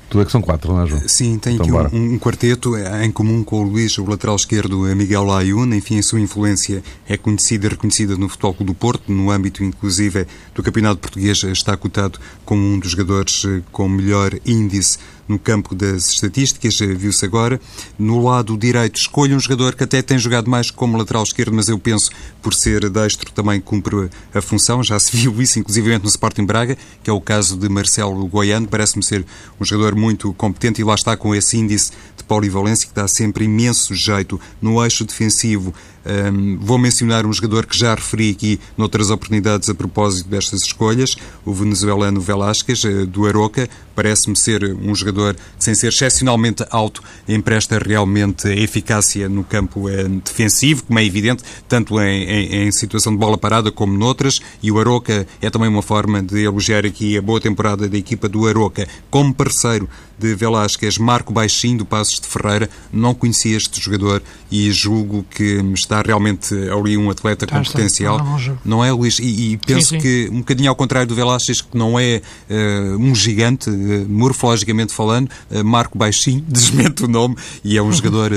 Tu 0.09 0.21
é 0.21 0.25
que 0.25 0.31
são 0.31 0.41
quatro, 0.41 0.73
não 0.73 0.83
é, 0.83 0.87
João? 0.87 1.03
Sim, 1.09 1.37
tem 1.39 1.55
então, 1.57 1.81
aqui 1.81 1.97
um, 1.97 2.15
um, 2.15 2.19
quarteto 2.19 2.77
em 2.77 3.11
comum 3.11 3.43
com 3.43 3.61
o 3.61 3.63
Luís, 3.65 3.99
o 3.99 4.05
lateral 4.05 4.37
esquerdo 4.37 4.79
Miguel 4.95 5.25
Layun. 5.25 5.75
Enfim, 5.75 5.99
a 5.99 6.03
sua 6.03 6.21
influência 6.21 6.83
é 7.09 7.17
conhecida 7.17 7.67
e 7.67 7.71
reconhecida 7.71 8.17
no 8.17 8.29
Futebol 8.29 8.55
Clube 8.55 8.73
do 8.73 8.75
Porto, 8.75 9.13
no 9.13 9.31
âmbito, 9.31 9.65
inclusive, 9.65 10.27
do 10.55 10.63
Campeonato 10.63 11.01
Português, 11.01 11.43
está 11.43 11.77
cotado 11.77 12.21
como 12.45 12.63
um 12.63 12.79
dos 12.79 12.93
jogadores 12.93 13.45
eh, 13.47 13.63
com 13.73 13.89
melhor 13.89 14.33
índice 14.47 14.99
no 15.29 15.39
campo 15.39 15.75
das 15.75 16.09
estatísticas, 16.09 16.79
viu-se 16.79 17.25
agora. 17.25 17.61
No 17.99 18.25
lado 18.25 18.57
direito, 18.57 18.97
escolha 18.97 19.37
um 19.37 19.41
jogador 19.41 19.75
que 19.75 19.85
até 19.85 20.03
tem 20.03 20.19
jogado 20.19 20.51
mais 20.51 20.71
como 20.71 20.97
lateral 20.97 21.23
esquerdo, 21.23 21.53
mas 21.53 21.69
eu 21.69 21.79
penso, 21.79 22.11
por 22.43 22.55
ser 22.55 22.89
destro, 22.91 23.31
também 23.33 23.61
cumpre 23.61 24.09
a 24.35 24.41
função. 24.41 24.83
Já 24.83 24.99
se 24.99 25.17
viu 25.17 25.41
isso, 25.41 25.59
inclusive 25.59 25.99
no 25.99 26.07
Sporting 26.07 26.45
Braga, 26.45 26.77
que 27.03 27.11
é 27.11 27.13
o 27.13 27.21
caso 27.21 27.57
de 27.57 27.69
Marcelo 27.69 28.27
Goiano. 28.27 28.69
Parece-me 28.69 29.03
ser 29.03 29.25
um 29.61 29.65
jogador 29.65 29.95
muito 29.95 30.33
competente 30.35 30.81
e 30.81 30.85
lá 30.85 30.95
está 30.95 31.17
com 31.17 31.35
esse 31.35 31.57
índice 31.57 31.93
de 32.17 32.25
polivalência 32.25 32.89
que 32.89 32.95
dá 32.95 33.09
sempre 33.09 33.45
imenso 33.45 33.95
jeito 33.95 34.41
no 34.61 34.83
eixo 34.83 35.05
defensivo 35.05 35.75
um, 36.07 36.59
vou 36.61 36.79
mencionar 36.79 37.27
um 37.27 37.33
jogador 37.33 37.67
que 37.67 37.77
já 37.77 37.95
referi 37.95 38.31
aqui 38.31 38.61
noutras 38.77 39.11
oportunidades 39.11 39.69
a 39.69 39.75
propósito 39.75 40.29
destas 40.29 40.63
escolhas, 40.63 41.17
o 41.45 41.53
venezuelano 41.53 42.21
Velásquez, 42.21 42.85
eh, 42.85 43.05
do 43.05 43.27
Aroca. 43.27 43.69
Parece-me 43.95 44.37
ser 44.37 44.63
um 44.65 44.95
jogador 44.95 45.35
sem 45.59 45.75
ser 45.75 45.89
excepcionalmente 45.89 46.65
alto, 46.71 47.03
empresta 47.27 47.79
realmente 47.79 48.47
eficácia 48.49 49.29
no 49.29 49.43
campo 49.43 49.89
eh, 49.89 50.05
defensivo, 50.25 50.85
como 50.85 50.99
é 50.99 51.05
evidente, 51.05 51.43
tanto 51.69 52.01
em, 52.01 52.25
em, 52.25 52.67
em, 52.67 52.73
situação 52.73 53.13
de 53.13 53.19
bola 53.19 53.39
parada 53.39 53.73
como 53.73 53.97
noutras, 53.97 54.41
e 54.63 54.71
o 54.71 54.79
Aroca 54.79 55.27
é 55.41 55.51
também 55.51 55.69
uma 55.69 55.83
forma 55.83 56.23
de 56.23 56.45
elogiar 56.45 56.85
aqui 56.85 57.17
a 57.17 57.23
boa 57.23 57.41
temporada 57.41 57.89
da 57.89 57.97
equipa 57.97 58.29
do 58.29 58.47
Aroca 58.47 58.87
como 59.11 59.35
parceiro 59.35 59.89
de 60.19 60.35
Velásquez, 60.35 60.99
Marco 60.99 61.33
Baixinho, 61.33 61.79
do 61.79 61.85
Passos 61.85 62.21
de 62.21 62.27
Ferreira. 62.27 62.71
Não 62.93 63.15
conhecia 63.15 63.57
este 63.57 63.81
jogador 63.81 64.23
e 64.51 64.71
julgo 64.71 65.25
que 65.31 65.61
está 65.75 65.96
realmente 66.03 66.55
ali 66.71 66.97
um 66.97 67.11
atleta 67.11 67.47
com 67.47 67.63
potencial. 67.63 68.19
Não 68.65 68.85
é, 68.85 68.93
Luís? 68.93 69.19
E, 69.19 69.53
e 69.53 69.57
penso 69.59 69.91
sim, 69.91 69.97
sim. 69.97 70.01
que, 70.01 70.29
um 70.33 70.39
bocadinho 70.39 70.71
ao 70.71 70.77
contrário 70.77 71.09
do 71.09 71.15
Velásquez, 71.15 71.61
que 71.61 71.77
não 71.77 71.99
é 71.99 72.21
uh, 72.49 72.99
um 72.99 73.15
gigante, 73.15 73.71
uh, 73.71 74.07
morfologicamente 74.09 74.93
falando, 74.93 75.31
uh, 75.51 75.65
Marco 75.65 75.99
Baixinho, 75.99 76.45
desmente 76.49 77.05
o 77.05 77.09
nome, 77.09 77.37
e 77.65 77.77
é 77.77 77.83
um 77.83 77.93
jogador 77.93 78.31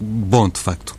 bom, 0.00 0.48
de 0.48 0.58
facto. 0.58 0.97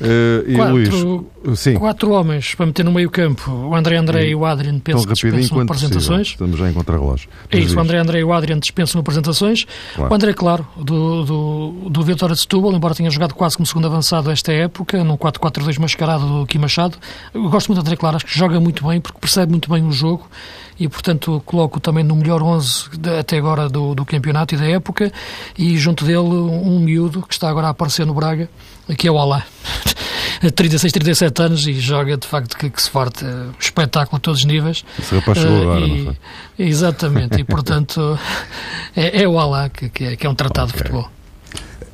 Uh, 0.00 0.56
quatro, 0.56 1.26
Luís, 1.44 1.58
sim. 1.58 1.74
quatro 1.74 2.10
homens 2.12 2.54
para 2.54 2.66
meter 2.66 2.84
no 2.84 2.92
meio 2.92 3.10
campo. 3.10 3.50
O 3.50 3.74
André 3.74 3.96
André 3.96 4.28
e 4.28 4.34
o 4.34 4.44
Adrian 4.46 4.78
pensam 4.78 5.04
que 5.04 5.12
dispensam 5.12 5.60
apresentações. 5.60 6.28
Estamos 6.28 6.58
já 6.58 6.70
em 6.70 6.72
contra-relógio. 6.72 7.28
É 7.50 7.58
isso, 7.58 7.76
o 7.76 7.80
André 7.80 7.98
André 7.98 8.20
e 8.20 8.24
o 8.24 8.32
Adrian 8.32 8.58
dispensam 8.58 9.00
apresentações. 9.00 9.66
Claro. 9.94 10.10
O 10.10 10.14
André, 10.14 10.32
claro, 10.32 10.66
do, 10.76 11.24
do, 11.24 11.90
do 11.90 12.02
Vitória 12.02 12.34
de 12.34 12.40
Setúbal, 12.40 12.72
embora 12.72 12.94
tenha 12.94 13.10
jogado 13.10 13.34
quase 13.34 13.56
como 13.56 13.66
segundo 13.66 13.86
avançado 13.86 14.30
esta 14.30 14.52
época, 14.52 15.04
num 15.04 15.16
4-4-2 15.16 15.78
mascarado 15.78 16.26
do 16.26 16.46
Kim 16.46 16.58
Machado. 16.58 16.96
Eu 17.34 17.48
gosto 17.50 17.68
muito 17.68 17.82
do 17.82 17.86
André, 17.86 17.96
claro, 17.96 18.16
acho 18.16 18.26
que 18.26 18.36
joga 18.38 18.58
muito 18.58 18.86
bem, 18.86 19.00
porque 19.00 19.18
percebe 19.18 19.50
muito 19.50 19.70
bem 19.70 19.86
o 19.86 19.92
jogo 19.92 20.26
e, 20.80 20.88
portanto, 20.88 21.42
coloco 21.44 21.78
também 21.78 22.02
no 22.02 22.16
melhor 22.16 22.42
11 22.42 22.98
de, 22.98 23.18
até 23.18 23.36
agora 23.36 23.68
do, 23.68 23.94
do 23.94 24.02
campeonato 24.06 24.54
e 24.54 24.58
da 24.58 24.66
época 24.66 25.12
e 25.56 25.76
junto 25.76 26.06
dele 26.06 26.18
um 26.18 26.80
miúdo 26.80 27.20
que 27.20 27.34
está 27.34 27.50
agora 27.50 27.66
a 27.66 27.70
aparecer 27.70 28.06
no 28.06 28.14
Braga, 28.14 28.48
que 28.96 29.06
é 29.06 29.12
o 29.12 29.18
Alá. 29.18 29.44
36, 30.54 30.90
37 30.90 31.42
anos 31.42 31.66
e 31.66 31.74
joga 31.78 32.16
de 32.16 32.26
facto 32.26 32.56
que, 32.56 32.70
que 32.70 32.80
se 32.80 32.88
farta 32.88 33.26
uh, 33.26 33.54
espetáculo 33.60 34.16
a 34.16 34.20
todos 34.20 34.40
os 34.40 34.46
níveis. 34.46 34.82
Esse 34.98 35.14
rapaz 35.16 35.36
chegou 35.36 35.58
uh, 35.58 35.62
agora, 35.62 35.80
e, 35.86 36.16
Exatamente, 36.58 37.40
e 37.40 37.44
portanto 37.44 38.18
é, 38.96 39.22
é, 39.22 39.28
o 39.28 39.38
Alá 39.38 39.68
que, 39.68 39.90
que, 39.90 40.04
é, 40.04 40.16
que 40.16 40.26
é 40.26 40.30
um 40.30 40.34
tratado 40.34 40.70
okay. 40.70 40.78
de 40.78 40.88
futebol. 40.88 41.10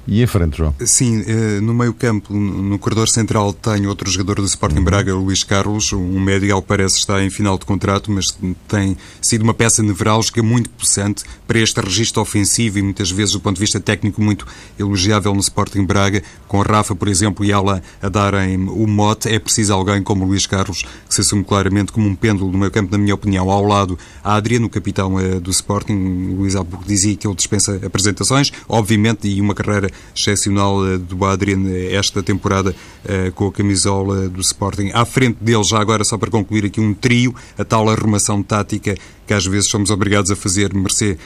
E 0.06 0.22
em 0.22 0.26
frente, 0.26 0.58
João? 0.58 0.72
Sim, 0.84 1.24
eh, 1.26 1.60
no 1.60 1.74
meio 1.74 1.92
campo, 1.92 2.32
no 2.32 2.78
corredor 2.78 3.08
central, 3.08 3.52
tem 3.52 3.86
outro 3.86 4.08
jogador 4.08 4.36
do 4.36 4.46
Sporting 4.46 4.78
uhum. 4.78 4.84
Braga, 4.84 5.16
o 5.16 5.24
Luís 5.24 5.42
Carlos, 5.42 5.92
um 5.92 6.20
médio, 6.20 6.54
ao 6.54 6.62
parece, 6.62 6.98
está 6.98 7.22
em 7.22 7.28
final 7.28 7.58
de 7.58 7.66
contrato, 7.66 8.10
mas 8.12 8.26
tem 8.68 8.96
sido 9.20 9.42
uma 9.42 9.52
peça 9.52 9.82
nevrálgica 9.82 10.42
muito 10.42 10.70
possante 10.70 11.24
para 11.46 11.58
este 11.58 11.80
registro 11.80 12.22
ofensivo 12.22 12.78
e 12.78 12.82
muitas 12.82 13.10
vezes, 13.10 13.32
do 13.32 13.40
ponto 13.40 13.56
de 13.56 13.60
vista 13.60 13.80
técnico, 13.80 14.22
muito 14.22 14.46
elogiável 14.78 15.34
no 15.34 15.40
Sporting 15.40 15.84
Braga, 15.84 16.22
com 16.46 16.60
Rafa, 16.60 16.94
por 16.94 17.08
exemplo, 17.08 17.44
e 17.44 17.50
ela 17.50 17.82
a 18.00 18.08
darem 18.08 18.68
o 18.68 18.86
mote, 18.86 19.28
é 19.28 19.38
preciso 19.40 19.72
alguém 19.72 20.02
como 20.02 20.24
o 20.24 20.28
Luís 20.28 20.46
Carlos, 20.46 20.82
que 21.08 21.14
se 21.14 21.20
assume 21.22 21.42
claramente 21.42 21.90
como 21.90 22.06
um 22.08 22.14
pêndulo 22.14 22.52
no 22.52 22.58
meio 22.58 22.70
campo, 22.70 22.92
na 22.92 22.98
minha 22.98 23.14
opinião, 23.14 23.50
ao 23.50 23.64
lado 23.64 23.98
a 24.22 24.36
Adriano, 24.36 24.68
capitão 24.68 25.18
eh, 25.18 25.40
do 25.40 25.50
Sporting, 25.50 25.94
o 26.32 26.36
Luís 26.36 26.54
há 26.54 26.64
pouco 26.64 26.84
dizia 26.86 27.16
que 27.16 27.26
ele 27.26 27.34
dispensa 27.34 27.80
apresentações, 27.84 28.52
obviamente, 28.68 29.26
e 29.26 29.40
uma 29.40 29.54
carreira 29.54 29.90
excepcional 30.14 30.86
eh, 30.86 30.98
do 30.98 31.24
Adrian 31.24 31.62
eh, 31.66 31.94
esta 31.94 32.22
temporada 32.22 32.74
eh, 33.04 33.30
com 33.34 33.48
a 33.48 33.52
camisola 33.52 34.28
do 34.28 34.40
Sporting. 34.40 34.90
À 34.92 35.04
frente 35.04 35.38
dele, 35.40 35.62
já 35.64 35.78
agora, 35.78 36.04
só 36.04 36.16
para 36.16 36.30
concluir 36.30 36.64
aqui, 36.64 36.80
um 36.80 36.94
trio, 36.94 37.34
a 37.58 37.64
tal 37.64 37.88
arrumação 37.88 38.42
tática 38.42 38.96
que 39.26 39.34
às 39.34 39.44
vezes 39.44 39.68
somos 39.68 39.90
obrigados 39.90 40.30
a 40.30 40.36
fazer, 40.36 40.72
mercê 40.72 41.18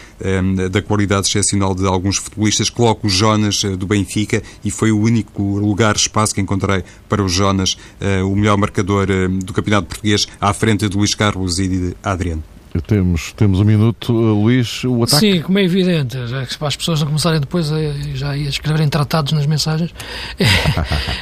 da 0.70 0.80
qualidade 0.80 1.26
excepcional 1.26 1.74
de 1.74 1.86
alguns 1.86 2.16
futebolistas. 2.16 2.70
Coloco 2.70 3.06
o 3.06 3.10
Jonas 3.10 3.62
do 3.62 3.86
Benfica 3.86 4.42
e 4.64 4.70
foi 4.70 4.90
o 4.90 4.98
único 4.98 5.42
lugar, 5.58 5.96
espaço 5.96 6.34
que 6.34 6.40
encontrei 6.40 6.82
para 7.10 7.22
o 7.22 7.28
Jonas, 7.28 7.76
o 8.24 8.34
melhor 8.34 8.56
marcador 8.56 9.06
do 9.44 9.52
Campeonato 9.52 9.88
Português, 9.88 10.26
à 10.40 10.54
frente 10.54 10.88
de 10.88 10.96
Luís 10.96 11.14
Carlos 11.14 11.58
e 11.58 11.68
de 11.68 11.96
Adriano. 12.02 12.42
Temos, 12.86 13.32
temos 13.32 13.58
um 13.58 13.64
minuto, 13.64 14.12
uh, 14.12 14.42
Luís, 14.42 14.84
o 14.84 15.02
ataque. 15.02 15.18
Sim, 15.18 15.42
como 15.42 15.58
é 15.58 15.64
evidente, 15.64 16.16
já 16.28 16.46
que 16.46 16.56
para 16.56 16.68
as 16.68 16.76
pessoas 16.76 17.00
não 17.00 17.08
começarem 17.08 17.40
depois 17.40 17.72
a, 17.72 17.78
já 18.14 18.30
a 18.30 18.36
escreverem 18.36 18.88
tratados 18.88 19.32
nas 19.32 19.44
mensagens, 19.44 19.92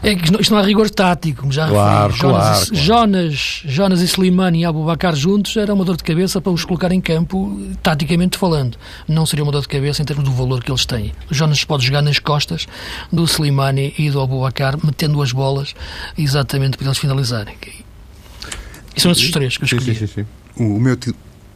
é, 0.02 0.11
é 0.12 0.14
que 0.14 0.24
isto 0.42 0.52
não 0.52 0.58
há 0.58 0.62
rigor 0.62 0.90
tático, 0.90 1.50
já 1.50 1.66
claro, 1.66 2.12
referi. 2.12 2.20
Jonas, 2.20 2.42
claro, 2.42 2.66
claro. 2.66 2.84
Jonas, 2.84 3.62
Jonas 3.64 4.00
e 4.02 4.04
Slimani 4.04 4.61
e 4.61 4.64
Abubacar 4.66 5.16
juntos 5.16 5.56
era 5.56 5.72
uma 5.72 5.87
dor 5.87 5.96
de 5.96 6.04
cabeça 6.04 6.38
para 6.38 6.52
os 6.52 6.66
colocar 6.66 6.92
em 6.92 7.00
campo, 7.00 7.58
taticamente 7.82 8.37
falando. 8.37 8.76
Não 9.08 9.24
seria 9.24 9.42
uma 9.42 9.52
dor 9.52 9.62
de 9.62 9.68
cabeça 9.68 10.02
em 10.02 10.04
termos 10.04 10.24
do 10.26 10.32
valor 10.32 10.62
que 10.62 10.70
eles 10.70 10.84
têm. 10.84 11.12
O 11.30 11.34
Jonas 11.34 11.64
pode 11.64 11.87
jogar 11.87 12.02
nas 12.02 12.18
costas 12.18 12.66
do 13.11 13.24
Slimani 13.24 13.94
e 13.98 14.11
do 14.11 14.20
Abubacar, 14.20 14.76
metendo 14.84 15.22
as 15.22 15.32
bolas 15.32 15.74
exatamente 16.16 16.76
para 16.76 16.88
eles 16.88 16.98
finalizarem. 16.98 17.56
E 18.94 19.00
são 19.00 19.12
esses 19.12 19.30
três 19.30 19.56
que 19.56 19.62
eu 19.62 19.66
escolhi. 19.66 19.94
Sim, 19.94 20.06
sim, 20.06 20.24
sim. 20.24 20.26
O 20.62 20.78
meu 20.78 20.96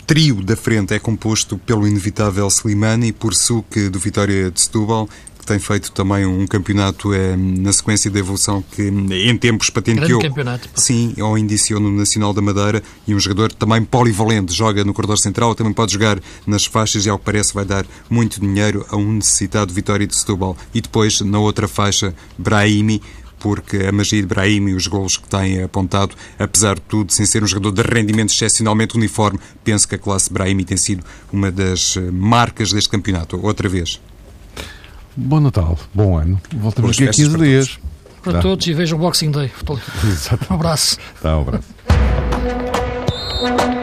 trio 0.07 0.43
da 0.43 0.57
frente 0.57 0.95
é 0.95 0.99
composto 0.99 1.59
pelo 1.59 1.87
inevitável 1.87 2.47
Slimani, 2.49 3.13
por 3.13 3.35
Suque 3.35 3.89
do 3.89 3.99
Vitória 3.99 4.51
de 4.51 4.61
Setúbal, 4.61 5.09
que 5.43 5.47
tem 5.47 5.59
feito 5.59 5.91
também 5.91 6.25
um 6.25 6.47
campeonato 6.47 7.13
é, 7.13 7.37
na 7.37 7.73
sequência 7.73 8.09
da 8.11 8.21
evolução 8.21 8.63
que 8.63 8.83
em 8.83 9.37
tempos 9.37 9.71
patenteou. 9.71 10.21
campeonato. 10.21 10.69
Sim, 10.75 11.15
ou 11.21 11.37
indiciou 11.37 11.81
no 11.81 11.91
Nacional 11.91 12.33
da 12.33 12.41
Madeira 12.41 12.81
e 13.07 13.15
um 13.15 13.19
jogador 13.19 13.53
também 13.53 13.85
polivalente, 13.85 14.55
joga 14.55 14.85
no 14.85 14.95
corredor 14.95 15.19
central, 15.19 15.55
também 15.55 15.73
pode 15.73 15.93
jogar 15.93 16.21
nas 16.47 16.65
faixas 16.65 17.07
e 17.07 17.11
ao 17.11 17.19
que 17.19 17.25
parece 17.25 17.53
vai 17.53 17.65
dar 17.65 17.85
muito 18.09 18.41
dinheiro 18.41 18.87
a 18.89 18.97
um 18.97 19.15
necessitado 19.15 19.75
Vitória 19.75 20.07
de 20.07 20.17
Setúbal. 20.17 20.57
E 20.73 20.81
depois, 20.81 21.21
na 21.21 21.41
outra 21.41 21.67
faixa, 21.67 22.15
Brahimi, 22.39 23.03
porque 23.43 23.79
a 23.79 23.93
magia 23.93 24.21
de 24.21 24.27
Brahim 24.29 24.69
e 24.69 24.75
os 24.75 24.87
golos 24.87 25.17
que 25.17 25.29
tem 25.29 25.63
apontado, 25.63 26.15
apesar 26.39 26.77
de 26.77 26.83
tudo, 26.83 27.13
sem 27.13 27.27
ser 27.27 27.43
um 27.43 27.47
jogador 27.47 27.73
de 27.73 27.83
rendimento 27.83 28.33
excepcionalmente 28.33 28.97
uniforme, 28.97 29.39
penso 29.65 29.89
que 29.89 29.97
a 29.97 29.99
classe 29.99 30.33
Brahim 30.33 30.63
tem 30.63 30.77
sido 30.77 31.05
uma 31.33 31.51
das 31.51 31.97
eh, 31.97 32.11
marcas 32.13 32.73
deste 32.73 32.89
campeonato, 32.89 33.45
outra 33.45 33.69
vez. 33.69 34.01
Bom 35.17 35.41
Natal, 35.41 35.77
bom 35.93 36.17
ano. 36.17 36.41
Voltamos 36.55 36.97
daqui 36.97 37.09
a 37.09 37.13
15 37.13 37.37
dias. 37.37 37.79
Para 38.23 38.35
tá. 38.35 38.41
todos 38.41 38.65
e 38.69 38.73
vejam 38.73 38.97
o 38.97 39.01
Boxing 39.01 39.33
Day. 39.33 39.51
Um 40.49 40.55
abraço. 40.55 40.97
Tá, 41.21 41.37
um 41.37 41.41
abraço. 41.41 41.69